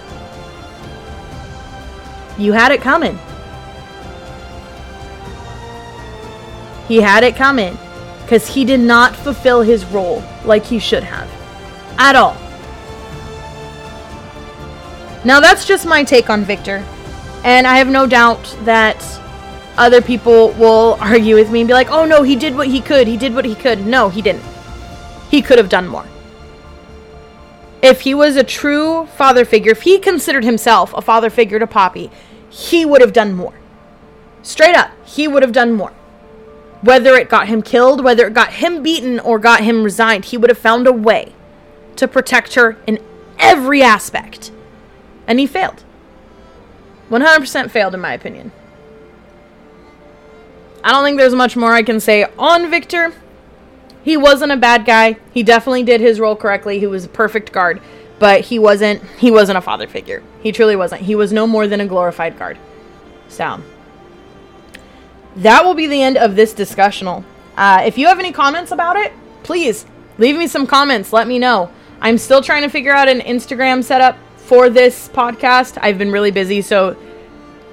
You 2.39 2.53
had 2.53 2.73
it 2.73 2.81
coming. 2.81 3.19
He 6.89 6.97
had 7.01 7.23
it 7.23 7.37
coming 7.37 7.79
because 8.23 8.49
he 8.49 8.65
did 8.65 8.81
not 8.81 9.15
fulfill 9.15 9.63
his 9.63 9.85
role 9.85 10.23
like 10.45 10.65
he 10.65 10.79
should 10.79 11.03
have 11.03 11.29
at 11.99 12.17
all. 12.17 12.35
Now, 15.25 15.39
that's 15.39 15.67
just 15.67 15.87
my 15.87 16.03
take 16.03 16.31
on 16.31 16.45
Vikter, 16.45 16.83
and 17.45 17.67
I 17.67 17.77
have 17.77 17.89
no 17.89 18.07
doubt 18.07 18.57
that 18.65 18.97
other 19.77 20.01
people 20.01 20.53
will 20.53 20.97
argue 21.01 21.35
with 21.35 21.51
me 21.51 21.61
and 21.61 21.69
be 21.69 21.75
like, 21.75 21.91
oh 21.91 22.05
no, 22.07 22.23
he 22.23 22.37
did 22.37 22.57
what 22.57 22.69
he 22.69 22.81
could. 22.81 23.07
He 23.07 23.17
did 23.17 23.35
what 23.35 23.45
he 23.45 23.55
could. 23.55 23.87
No, 23.87 24.09
he 24.09 24.23
didn't. 24.23 24.45
He 25.31 25.43
could 25.43 25.59
have 25.59 25.69
done 25.69 25.87
more. 25.87 26.07
If 27.83 28.03
he 28.03 28.15
was 28.15 28.37
a 28.37 28.45
true 28.45 29.07
father 29.07 29.45
figure, 29.45 29.73
if 29.73 29.83
he 29.83 29.99
considered 29.99 30.45
himself 30.45 30.93
a 30.95 31.01
father 31.01 31.31
figure 31.31 31.59
to 31.59 31.67
Poppy, 31.67 32.11
he 32.51 32.85
would 32.85 33.01
have 33.01 33.13
done 33.13 33.35
more. 33.35 33.55
Straight 34.43 34.77
up, 34.77 34.91
he 35.05 35.27
would 35.27 35.43
have 35.43 35.53
done 35.53 35.73
more. 35.73 35.93
Whether 36.83 37.15
it 37.15 37.29
got 37.29 37.49
him 37.49 37.63
killed, 37.63 38.03
whether 38.03 38.27
it 38.27 38.35
got 38.35 38.55
him 38.55 38.83
beaten, 38.83 39.21
or 39.21 39.39
got 39.39 39.63
him 39.63 39.85
resigned, 39.85 40.27
he 40.27 40.37
would 40.37 40.51
have 40.51 40.59
found 40.59 40.87
a 40.87 40.93
way 40.93 41.35
to 41.97 42.09
protect 42.09 42.55
her 42.55 42.79
in 42.87 42.99
every 43.39 43.83
aspect. 43.83 44.51
And 45.27 45.39
he 45.39 45.47
failed. 45.47 45.85
100% 47.11 47.71
failed, 47.71 47.95
in 47.95 48.01
my 48.01 48.13
opinion. 48.15 48.53
I 50.83 50.93
don't 50.93 51.05
think 51.05 51.19
there's 51.19 51.35
much 51.35 51.57
more 51.57 51.73
I 51.73 51.83
can 51.83 52.01
say 52.01 52.25
on 52.39 52.71
Vikter. 52.71 53.15
He 54.03 54.17
wasn't 54.17 54.53
a 54.53 54.57
bad 54.57 54.85
guy. 54.85 55.17
He 55.33 55.43
definitely 55.43 55.83
did 55.83 56.01
his 56.01 56.21
role 56.21 56.37
correctly. 56.37 56.79
He 56.79 56.87
was 56.87 57.05
a 57.05 57.09
perfect 57.09 57.53
guard, 57.53 57.81
but 58.19 58.43
he 58.43 58.59
wasn't 58.59 59.03
he 59.19 59.31
wasn't 59.31 59.59
a 59.59 59.61
father 59.61 59.87
figure. 59.87 60.23
He 60.43 60.53
truly 60.53 60.77
wasn't. 60.77 61.03
He 61.03 61.15
was 61.15 61.33
no 61.33 61.47
more 61.47 61.67
than 61.67 61.81
a 61.81 61.87
glorified 61.87 62.39
guard. 62.39 62.59
So 63.29 63.63
that 65.37 65.65
will 65.65 65.75
be 65.75 65.87
the 65.87 66.03
end 66.03 66.17
of 66.17 66.37
this 66.37 66.55
discussional. 66.55 67.25
Uh, 67.57 67.83
if 67.85 67.99
you 67.99 68.07
have 68.07 68.19
any 68.19 68.33
comments 68.33 68.73
about 68.73 68.97
it, 68.97 69.13
please 69.43 69.87
leave 70.19 70.37
me 70.37 70.47
some 70.47 70.67
comments. 70.67 71.13
Let 71.13 71.29
me 71.29 71.39
know. 71.39 71.71
I'm 72.01 72.17
still 72.17 72.43
trying 72.43 72.63
to 72.63 72.69
figure 72.69 72.93
out 72.93 73.09
an 73.09 73.21
Instagram 73.21 73.85
setup 73.85 74.17
for 74.37 74.71
this 74.71 75.09
podcast. 75.09 75.79
I've 75.81 75.99
been 75.99 76.11
really 76.11 76.31
busy, 76.31 76.63
so 76.63 76.97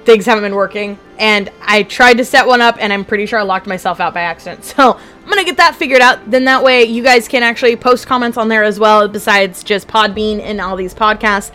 things 0.08 0.24
haven't 0.24 0.42
been 0.42 0.54
working. 0.54 0.98
And 1.18 1.50
I 1.60 1.82
tried 1.82 2.14
to 2.14 2.24
set 2.24 2.46
one 2.46 2.62
up, 2.62 2.76
and 2.80 2.94
I'm 2.94 3.04
pretty 3.04 3.26
sure 3.26 3.38
I 3.38 3.42
locked 3.42 3.66
myself 3.66 4.00
out 4.00 4.14
by 4.14 4.22
accident. 4.22 4.64
So 4.78 4.96
I'm 4.96 5.28
gonna 5.28 5.44
get 5.44 5.58
that 5.58 5.74
figured 5.74 6.00
out. 6.00 6.30
Then 6.30 6.44
that 6.46 6.64
way, 6.64 6.84
you 6.84 7.02
guys 7.02 7.28
can 7.28 7.42
actually 7.42 7.76
post 7.76 8.06
comments 8.06 8.38
on 8.38 8.48
there 8.48 8.64
as 8.64 8.80
well, 8.80 9.06
besides 9.06 9.62
just 9.62 9.86
Podbean 9.86 10.40
and 10.40 10.60
all 10.60 10.76
these 10.76 10.94
podcasts 10.94 11.50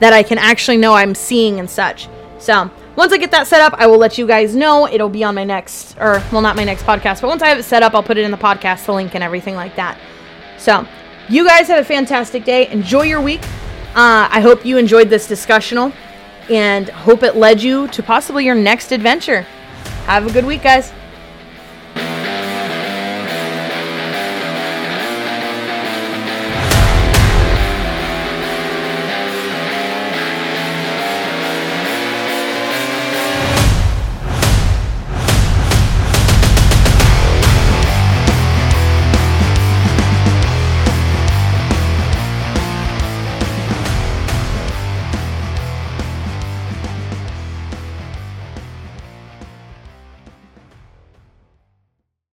that 0.00 0.12
I 0.12 0.24
can 0.24 0.38
actually 0.38 0.78
know 0.78 0.94
I'm 0.94 1.14
seeing 1.14 1.60
and 1.60 1.70
such. 1.70 2.08
So 2.40 2.68
once 2.96 3.12
I 3.12 3.18
get 3.18 3.30
that 3.30 3.46
set 3.46 3.60
up, 3.60 3.74
I 3.78 3.86
will 3.86 3.98
let 3.98 4.18
you 4.18 4.26
guys 4.26 4.56
know. 4.56 4.88
It'll 4.88 5.08
be 5.08 5.22
on 5.22 5.36
my 5.36 5.44
next, 5.44 5.96
or 5.98 6.20
well, 6.32 6.40
not 6.40 6.56
my 6.56 6.64
next 6.64 6.82
podcast, 6.82 7.20
but 7.20 7.28
once 7.28 7.42
I 7.42 7.48
have 7.48 7.58
it 7.58 7.62
set 7.62 7.84
up, 7.84 7.94
I'll 7.94 8.02
put 8.02 8.16
it 8.18 8.24
in 8.24 8.32
the 8.32 8.36
podcast, 8.36 8.86
the 8.86 8.94
link, 8.94 9.14
and 9.14 9.22
everything 9.22 9.54
like 9.54 9.76
that. 9.76 9.96
So 10.58 10.84
you 11.28 11.46
guys 11.46 11.68
have 11.68 11.78
a 11.78 11.84
fantastic 11.84 12.44
day. 12.44 12.66
Enjoy 12.68 13.02
your 13.02 13.20
week. 13.20 13.44
Uh, 13.94 14.26
I 14.30 14.40
hope 14.40 14.64
you 14.64 14.78
enjoyed 14.78 15.08
this 15.08 15.28
discussional 15.28 15.92
and 16.50 16.88
hope 16.88 17.22
it 17.22 17.36
led 17.36 17.62
you 17.62 17.88
to 17.88 18.02
possibly 18.02 18.44
your 18.44 18.54
next 18.54 18.92
adventure. 18.92 19.42
Have 20.06 20.26
a 20.26 20.32
good 20.32 20.44
week, 20.44 20.62
guys. 20.62 20.92